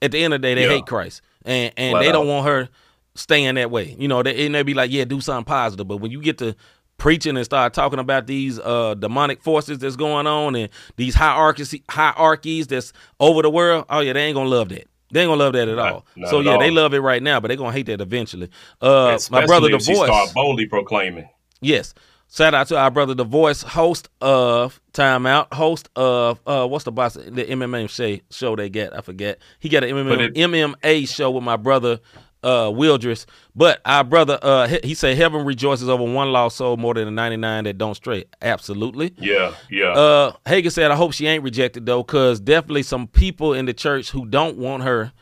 [0.00, 0.68] At the end of the day, they Yeah.
[0.68, 2.68] hate Christ, and and they don't want her
[3.16, 3.96] staying that way.
[3.98, 5.88] You know, they and they be like, yeah, do something positive.
[5.88, 6.54] But when you get to
[6.98, 11.74] preaching and start talking about these uh demonic forces that's going on and these hierarchies
[11.88, 14.86] hierarchies that's over the world, oh yeah, they ain't gonna love that.
[15.10, 16.04] They ain't gonna love that at all.
[16.16, 18.50] not so at yeah, they love it right now, but they gonna hate that eventually.
[18.80, 20.06] Uh, my brother, the voice.
[20.06, 21.28] start boldly proclaiming.
[21.60, 21.94] Yes.
[22.30, 26.92] Shout out to our brother, the voice, host of Timeout, host of uh, what's the
[26.92, 28.94] boss, the MMA show, show they get?
[28.94, 29.38] I forget.
[29.58, 32.00] He got an MMA, it- MMA show with my brother,
[32.42, 33.26] uh, Wildress.
[33.54, 37.06] But our brother, uh, he, he said, "Heaven rejoices over one lost soul more than
[37.06, 39.14] the ninety nine that don't stray." Absolutely.
[39.18, 39.92] Yeah, yeah.
[39.92, 43.74] Uh, Hagen said, "I hope she ain't rejected though, because definitely some people in the
[43.74, 45.12] church who don't want her,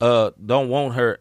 [0.00, 1.20] uh, don't want her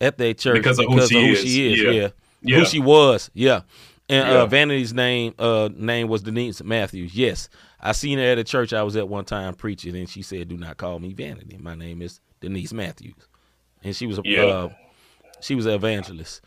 [0.00, 1.80] at their church Because of who she is.
[1.82, 1.90] Yeah.
[1.90, 2.08] Yeah.
[2.42, 2.58] Yeah.
[2.58, 3.30] who she was.
[3.32, 3.62] Yeah,
[4.08, 4.34] and Yeah.
[4.42, 7.14] uh, Vanity's name, uh, name was Denise Matthews.
[7.14, 7.48] Yes,
[7.80, 10.48] I seen her at a church I was at one time preaching, and she said,
[10.48, 11.56] "Do not call me Vanity.
[11.58, 13.14] My name is Denise Matthews,"
[13.84, 14.42] and she was a Yeah.
[14.44, 14.68] uh,
[15.40, 16.40] she was an evangelist.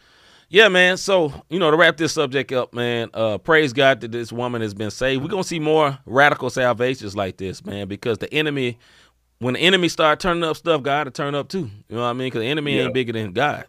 [0.49, 0.95] Yeah, man.
[0.97, 4.61] So, you know, to wrap this subject up, man, uh, praise God that this woman
[4.61, 5.21] has been saved.
[5.21, 8.77] We're gonna see more radical salvations like this, man, because the enemy
[9.39, 11.69] when the enemy start turning up stuff, God will turn up too.
[11.89, 12.27] You know what I mean?
[12.27, 12.83] Because the enemy Yeah.
[12.85, 13.65] ain't bigger than God.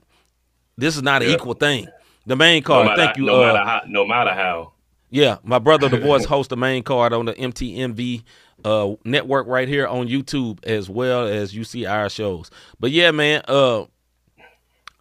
[0.78, 1.88] This is not an equal thing.
[2.26, 3.24] The main no card, matter, thank you.
[3.26, 3.82] no uh, matter how.
[3.86, 4.72] No matter how.
[5.10, 8.22] yeah, my brother, the voice, hosts the main card on the MTMV
[8.64, 12.50] uh, network right here on YouTube, as well as you see our shows.
[12.80, 13.84] But yeah, man, uh,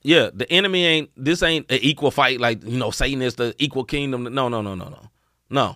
[0.04, 1.10] yeah, the enemy ain't.
[1.18, 2.40] This ain't an equal fight.
[2.40, 4.24] Like you know, Satan is the equal kingdom.
[4.24, 5.10] No, no, no, no, no,
[5.50, 5.76] no.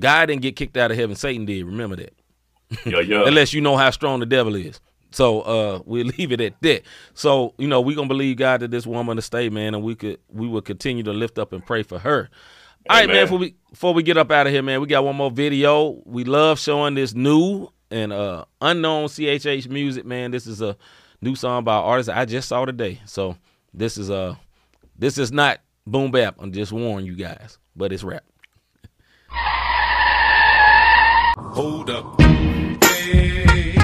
[0.00, 1.16] God didn't get kicked out of heaven.
[1.16, 1.64] Satan did.
[1.64, 2.14] Remember that
[2.84, 3.24] Yeah, yeah.
[3.26, 4.80] unless you know how strong the devil is.
[5.10, 6.82] So uh we'll leave it at that.
[7.14, 9.94] So, you know, we're gonna believe God that this woman to stay, man, and we
[9.94, 12.28] could we will continue to lift up and pray for her.
[12.88, 15.04] All right, man, before we before we get up out of here, man, we got
[15.04, 16.00] one more video.
[16.04, 20.30] We love showing this new and uh unknown CHH music, man.
[20.30, 20.76] This is a
[21.20, 23.00] new song by an artist I just saw today.
[23.04, 23.36] So
[23.74, 24.36] this is uh
[24.96, 26.36] this is not boom bap.
[26.38, 28.24] I'm just warning you guys, but it's rap.
[31.38, 32.20] Hold up.
[32.20, 33.76] Hey.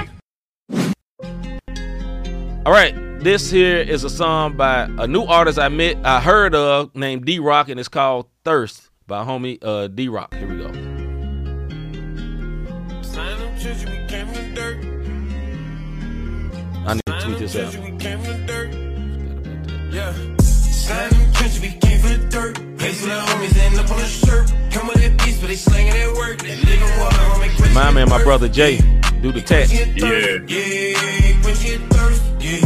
[2.64, 6.54] All right, this here is a song by a new artist I met, I heard
[6.54, 10.32] of named D Rock, and it's called "Thirst" by homie uh, D Rock.
[10.32, 10.68] Here we go.
[16.86, 17.74] I need to tweet this out.
[19.92, 20.12] Yeah.
[20.40, 22.54] Slime them trenches, we came from the dirt.
[22.78, 24.50] Place with the homies, end up on the shirt.
[24.72, 26.38] Come with that beast, but they slanging that work.
[26.38, 27.54] That living water, homie.
[27.56, 28.24] quench My your man, my thirst.
[28.24, 28.78] brother Jay,
[29.20, 29.74] do the Quench text.
[29.74, 30.38] your Yeah.
[30.38, 30.50] thirst.
[30.50, 32.22] Yeah, quench your thirst.
[32.40, 32.64] Yeah,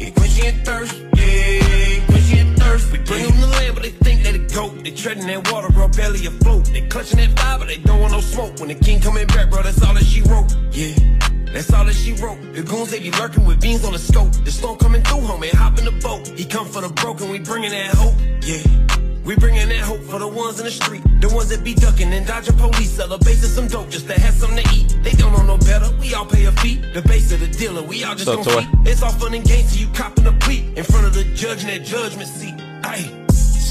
[0.00, 0.94] yeah, quench your thirst.
[1.14, 2.90] Yeah, quench your thirst.
[2.92, 3.33] We bring
[4.84, 5.06] they the goat.
[5.06, 6.66] They treading that water, bro, belly afloat.
[6.66, 8.58] They clutching that fire, but they don't want no smoke.
[8.58, 10.54] When the king coming back, bro, that's all that she wrote.
[10.72, 10.94] Yeah.
[11.52, 12.40] That's all that she wrote.
[12.54, 14.32] The goons, they be lurking with beans on the scope.
[14.44, 16.26] The storm coming through, homie, hop in the boat.
[16.28, 18.14] He come for the broken, we bringing that hope.
[18.42, 18.62] Yeah.
[19.24, 21.02] We bringing that hope for the ones in the street.
[21.20, 22.90] The ones that be ducking and dodging police.
[22.90, 24.98] Sell a base of some dope just to have something to eat.
[25.02, 25.88] They don't know no better.
[25.98, 26.76] We all pay a fee.
[26.92, 28.68] The base of the dealer, we all just up, see.
[28.84, 31.62] It's all fun and games till you copping a plea in front of the judge
[31.62, 32.54] in that judgment seat.
[32.84, 33.23] Aye.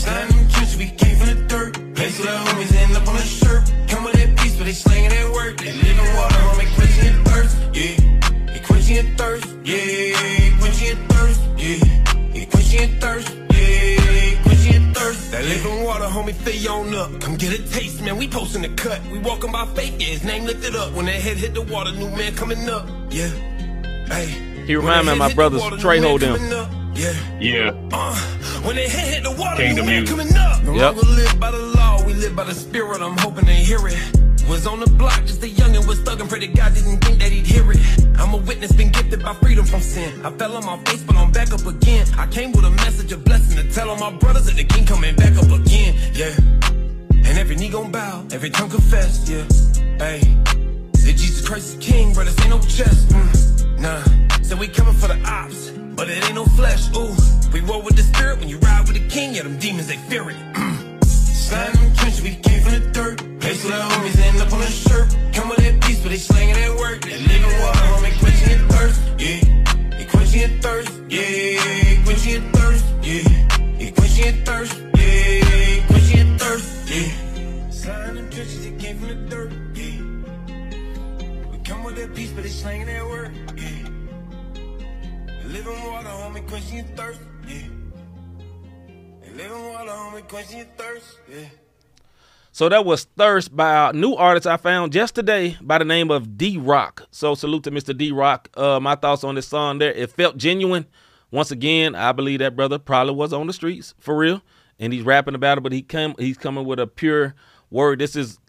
[0.04, 1.95] Sliding them trenches, we came from the dirt.
[1.95, 3.64] Place with our homies, end up on a shirt.
[3.88, 5.56] Come with that piece, but they slanging that work.
[5.62, 7.56] They live in water, homie, quenching your thirst.
[7.72, 7.95] Yeah,
[8.51, 9.47] they quenching your thirst.
[9.64, 11.41] Yeah, quenching your thirst.
[11.56, 11.80] Yeah,
[12.34, 13.30] they quenching your thirst.
[13.56, 15.32] Yeah, quenching your thirst.
[15.32, 17.22] That living water, homie, fill on up.
[17.22, 18.18] Come get a taste, man.
[18.18, 18.99] We posting the cut.
[19.10, 20.91] We walking by faith, yeah, his name lifted up.
[20.91, 22.89] When that head hit the water, new man coming up.
[23.10, 23.30] Yeah,
[24.12, 24.28] hey.
[24.68, 26.93] He When remind me of my head hit the brothers water, new Trejo them.
[26.95, 27.39] Yeah.
[27.39, 27.89] Yeah.
[27.91, 28.32] Uh,
[28.64, 30.18] when they hit, hit the water, Kingdom new man music.
[30.18, 30.64] coming up.
[30.64, 30.95] No Yep.
[30.95, 33.01] longer live by the law, we live by the spirit.
[33.01, 33.97] I'm hoping they hear it.
[34.49, 37.32] Was on the block, just a youngin' was thuggin', pray to God didn't think that
[37.32, 37.80] he'd hear it.
[38.20, 40.26] I'm a witness, been gifted by freedom from sin.
[40.26, 42.05] I fell on my face, but I'm back up again.
[42.18, 44.86] I came with a message of blessing to tell all my brothers that the king
[44.86, 45.95] coming back up again.
[46.14, 46.36] Yeah.
[47.26, 49.43] And every knee gon' bow, every tongue confess, yeah.
[49.97, 50.20] Hey.
[50.95, 53.09] Say Jesus Christ is king, brothers ain't no chest.
[53.09, 54.03] Mm, nah.
[54.41, 56.89] Said we coming for the ops, but it ain't no flesh.
[56.95, 57.15] Ooh.
[57.51, 59.97] We roll with the spirit when you ride with the king, yeah, them demons they
[60.09, 60.35] fear it.
[60.53, 61.03] Mm.
[61.05, 63.39] Sliding them trenches, we came from the dirt.
[63.39, 65.15] Place our homies, end up on a shirt.
[65.33, 67.01] Come with that piece, but they slanging that work.
[67.01, 69.01] They live in water, homie, quenching your thirst.
[69.19, 69.39] Yeah,
[69.97, 70.91] they quenching your thirst.
[71.09, 72.85] Yeah, quenching your thirst.
[73.03, 73.23] Yeah,
[73.77, 74.75] they quenching your thirst.
[74.97, 76.89] Yeah, quenching your thirst.
[76.89, 77.69] Yeah.
[77.69, 79.51] Sliding them trenches, it came from the dirt.
[79.75, 81.51] Yeah.
[81.51, 83.31] We come with that piece, but they slanging that work.
[85.54, 87.22] In water, homie, quenching your thirst.
[87.47, 87.56] Yeah.
[89.24, 91.20] In water, homie, quenching your thirst.
[91.30, 91.45] Yeah.
[92.51, 96.10] So that was Thirst by a new artist I found just today by the name
[96.10, 97.08] of D Rock.
[97.12, 97.95] So salute to Mr.
[97.95, 98.49] D Rock.
[98.56, 99.91] Uh, my thoughts on this song there.
[99.91, 100.88] It felt genuine.
[101.30, 104.41] Once again, I believe that brother probably was on the streets for real,
[104.80, 105.62] and he's rapping about it.
[105.62, 107.36] But he come he's coming with a pure
[107.70, 107.99] word.
[107.99, 108.39] This is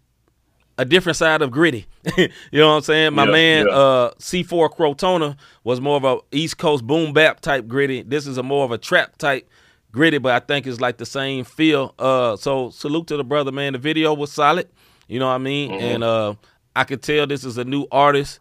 [0.78, 1.86] a different side of gritty.
[2.16, 3.14] you know what I'm saying?
[3.14, 3.74] My Yeah, man, yeah.
[3.74, 8.02] uh, C4 Crotona was more of a East Coast boom bap type gritty.
[8.02, 9.48] This is a more of a trap type
[9.92, 11.94] gritty, but I think it's like the same feel.
[11.98, 13.74] Uh, so salute to the brother, man.
[13.74, 14.68] The video was solid.
[15.06, 15.70] You know what I mean?
[15.70, 15.84] Mm-hmm.
[15.84, 16.34] And uh,
[16.74, 18.40] I could tell this is a new artist,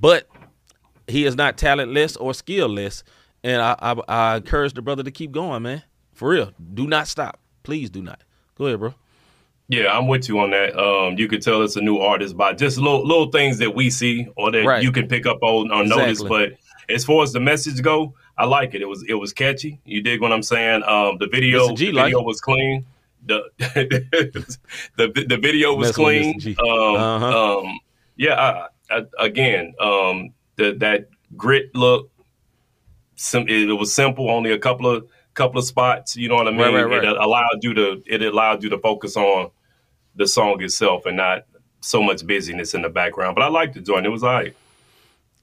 [0.00, 0.28] but
[1.06, 3.02] he is not talentless or skillless.
[3.44, 5.82] And I, I, I encourage the brother to keep going, man.
[6.14, 6.52] For real.
[6.74, 7.38] Do not stop.
[7.62, 8.22] Please do not.
[8.56, 8.94] Go ahead, bro.
[9.68, 10.78] Yeah, I'm with you on that.
[10.78, 13.90] Um, you could tell it's a new artist by just little little things that we
[13.90, 14.82] see or that Right.
[14.82, 16.20] you can pick up on or notice.
[16.20, 16.28] Exactly.
[16.88, 18.82] But as far as the message go, I like it.
[18.82, 19.80] It was it was catchy.
[19.84, 20.84] You dig what I'm saying?
[20.84, 22.84] Um, the video G the video was clean.
[23.26, 23.42] The
[24.96, 26.56] the the video was Messing clean.
[26.60, 27.58] Um, Uh-huh.
[27.58, 27.80] um,
[28.16, 28.34] yeah.
[28.90, 32.10] I, I, again, um, the, that grit look.
[33.16, 34.30] Sim- it, it was simple.
[34.30, 36.16] Only a couple of couple of spots.
[36.16, 36.60] You know what I mean?
[36.60, 37.04] Right, right, right.
[37.04, 39.50] It allowed you to it allowed you to focus on
[40.16, 41.44] the song itself and not
[41.80, 43.34] so much busyness in the background.
[43.34, 44.06] But I liked the joint.
[44.06, 44.56] It was all right.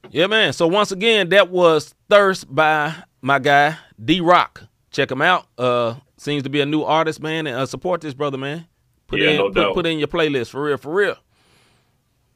[0.10, 0.52] Yeah, man.
[0.54, 4.64] So once again, that was Thirst by my guy D Rock.
[4.92, 5.48] Check him out.
[5.58, 7.48] Uh, seems to be a new artist, man.
[7.48, 8.68] And uh, support this brother, man.
[9.08, 9.74] Put Yeah, in, no put, doubt.
[9.76, 11.16] put in your playlist for real, for real.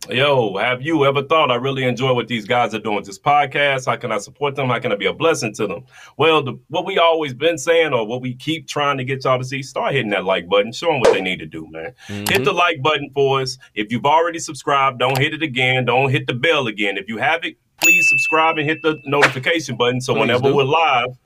[0.09, 3.03] Yo, have you ever thought I really enjoy what these guys are doing?
[3.03, 4.69] This podcast, how can I support them?
[4.69, 5.83] How can I be a blessing to them?
[6.15, 9.37] Well, the, what we always been saying, or what we keep trying to get y'all
[9.37, 10.71] to see, start hitting that like button.
[10.71, 11.93] Show them what they need to do, man.
[12.07, 12.31] Mm-hmm.
[12.31, 13.57] Hit the like button for us.
[13.75, 15.83] If you've already subscribed, don't hit it again.
[15.83, 16.95] Don't hit the bell again.
[16.97, 20.55] If you have it, please subscribe and hit the notification button so Please whenever do.
[20.55, 21.17] we're live,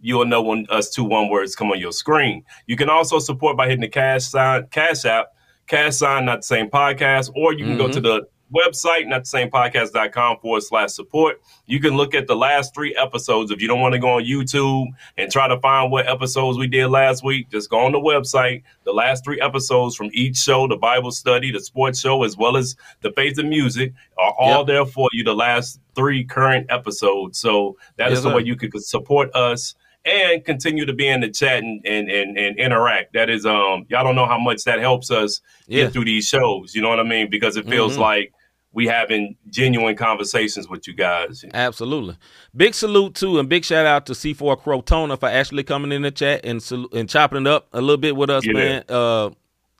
[0.00, 2.44] you'll know when us two one words come on your screen.
[2.66, 5.32] You can also support by hitting the cash sign, cash app,
[5.68, 8.02] cash sign, not the same podcast, or you can go to mm-hmm.
[8.02, 11.40] the website, not the same podcast.com forward slash support.
[11.66, 13.50] You can look at the last three episodes.
[13.50, 16.66] If you don't want to go on YouTube and try to find what episodes we
[16.66, 18.62] did last week, just go on the website.
[18.84, 22.56] The last three episodes from each show, the Bible study, the sports show, as well
[22.56, 24.66] as the faith and music, are all Yep.
[24.66, 25.24] there for you.
[25.24, 27.38] The last three current episodes.
[27.38, 31.28] So that is the way you could support us and continue to be in the
[31.30, 33.12] chat and, and, and, and interact.
[33.14, 35.84] That is, um, y'all don't know how much that helps us Yeah.
[35.84, 36.74] get through these shows.
[36.74, 37.28] You know what I mean?
[37.30, 38.00] Because it feels Mhm.
[38.00, 38.32] like
[38.72, 41.44] we having genuine conversations with you guys.
[41.52, 42.16] Absolutely.
[42.56, 46.10] Big salute to and big shout out to C4 Crotona for actually coming in the
[46.10, 48.52] chat and and chopping it up a little bit with us, Yeah.
[48.52, 48.84] man.
[48.88, 49.30] Uh,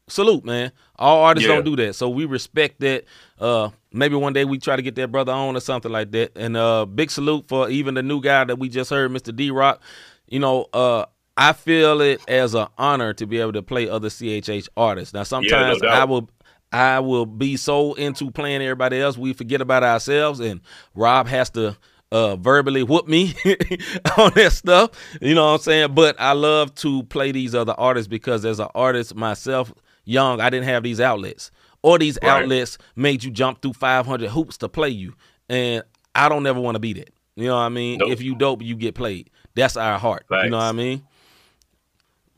[0.08, 0.72] salute, man.
[0.96, 1.56] All artists Yeah.
[1.56, 3.04] don't do that, so we respect that.
[3.38, 6.32] Uh, maybe one day we try to get that brother on or something like that.
[6.36, 9.34] And uh, big salute for even the new guy that we just heard, Mr.
[9.34, 9.80] D Rock.
[10.28, 11.04] You know, uh,
[11.36, 15.14] I feel it as an honor to be able to play other CHH artists.
[15.14, 15.90] Now, sometimes doubt.
[15.92, 16.28] I will
[16.72, 20.60] I will be so into playing everybody else, we forget about ourselves, and
[20.94, 21.76] Rob has to
[22.12, 23.34] uh, verbally whoop me
[24.18, 24.90] on that stuff.
[25.22, 25.94] You know what I'm saying?
[25.94, 29.72] But I love to play these other artists because as an artist myself,
[30.08, 31.50] young, I didn't have these outlets.
[31.82, 32.42] Or these Right.
[32.42, 35.14] outlets made you jump through 500 hoops to play you.
[35.48, 35.82] And
[36.14, 37.10] I don't ever want to be that.
[37.36, 37.98] You know what I mean?
[37.98, 38.10] Nope.
[38.10, 39.30] If you dope, you get played.
[39.54, 40.24] That's our heart.
[40.30, 41.02] You know what I mean?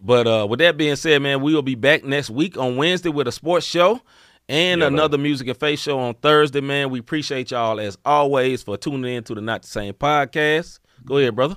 [0.03, 3.11] But uh, with that being said, man, we will be back next week on Wednesday
[3.11, 4.01] with a sports show
[4.49, 4.95] and Yeah, man.
[4.95, 6.91] another music and face show on Thursday, man.
[6.91, 10.81] We appreciate y'all as always for tuning in to the Not the Same podcast.
[11.05, 11.57] Go ahead, brother.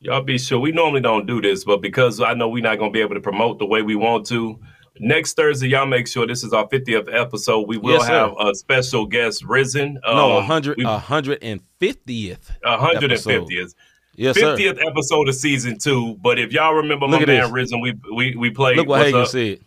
[0.00, 0.60] Y'all be sure.
[0.60, 3.14] We normally don't do this, but because I know we're not going to be able
[3.16, 4.58] to promote the way we want to,
[5.00, 7.68] next Thursday, y'all make sure this is our 50th episode.
[7.68, 9.98] We will Yes, have a special guest, Risen.
[10.06, 12.50] no, Um, 100, we- 150th.
[12.64, 13.74] 150th.
[14.16, 14.56] Yes, sir.
[14.56, 16.16] 50th episode of season two.
[16.22, 17.52] But if y'all remember my Look at man this.
[17.52, 18.76] Risen, we we we played.
[18.78, 19.28] Look what Hagen up?
[19.28, 19.60] said.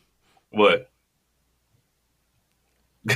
[0.52, 0.90] What?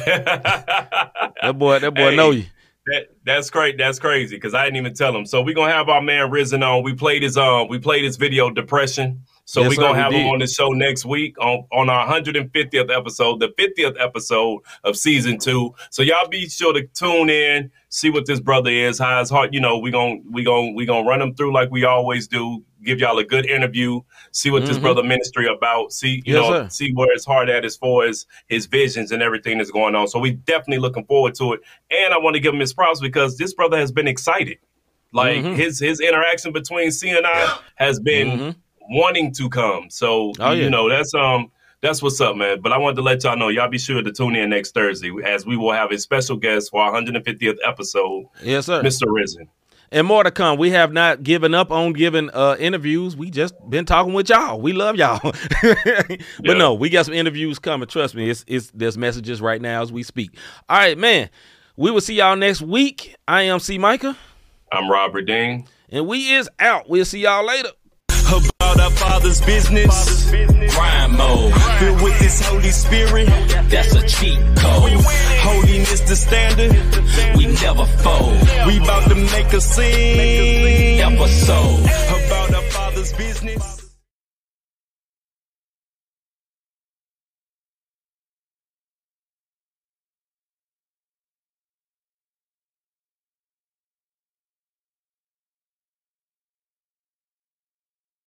[1.42, 2.16] That boy, that boy Hey.
[2.16, 2.46] know you.
[2.88, 3.78] That that's great.
[3.78, 5.26] That's crazy because I didn't even tell him.
[5.26, 6.84] So we're gonna have our man Risen on.
[6.84, 9.22] We played his um we played his video Depression.
[9.48, 12.08] So Yes, we're gonna we have him on the show next week on on our
[12.08, 15.74] 150th episode, the 50th episode of season two.
[15.92, 19.54] So y'all be sure to tune in, see what this brother is, how his heart.
[19.54, 22.64] You know, we're gonna we gonna we gonna run him through like we always do.
[22.84, 24.02] Give y'all a good interview.
[24.32, 24.82] See what this Mhm.
[24.82, 25.92] brother ministry about.
[25.92, 26.70] See you Yes, know sir.
[26.70, 30.08] see where his heart at as far as his visions and everything that's going on.
[30.08, 31.62] So we definitely looking forward to it.
[31.92, 34.58] And I want to give him his props because this brother has been excited.
[35.14, 35.56] Like Mhm.
[35.56, 38.56] his his interaction between C and I has been Mhm.
[38.90, 39.90] Wanting to come.
[39.90, 40.64] So Oh, yeah.
[40.64, 42.62] you know that's um that's what's up, man.
[42.62, 45.12] But I wanted to let y'all know, y'all be sure to tune in next Thursday
[45.24, 48.82] as we will have a special guest for our 150th episode, Yes, sir.
[48.82, 49.04] Mr.
[49.08, 49.48] Risen.
[49.92, 50.58] And more to come.
[50.58, 53.16] We have not given up on giving uh, interviews.
[53.16, 54.60] We just been talking with y'all.
[54.60, 55.20] We love y'all.
[55.62, 56.54] but Yeah.
[56.56, 57.88] no, we got some interviews coming.
[57.88, 60.32] Trust me, it's it's there's messages right now as we speak.
[60.68, 61.30] All right, man.
[61.78, 63.16] We will see y'all next week.
[63.28, 64.18] I am C Micah,
[64.72, 65.68] I'm Rob Redeemed.
[65.92, 66.90] and we is out.
[66.90, 67.70] We'll see y'all later.
[68.28, 70.32] About our Father's business.
[70.32, 71.54] Grind mode.
[71.80, 73.28] Filled with His Holy Spirit.
[73.70, 74.92] That's a cheat code.
[75.46, 76.72] Holiness the standard.
[77.38, 78.40] We never fold.
[78.66, 81.02] We about to make a scene.
[81.02, 82.15] Episode.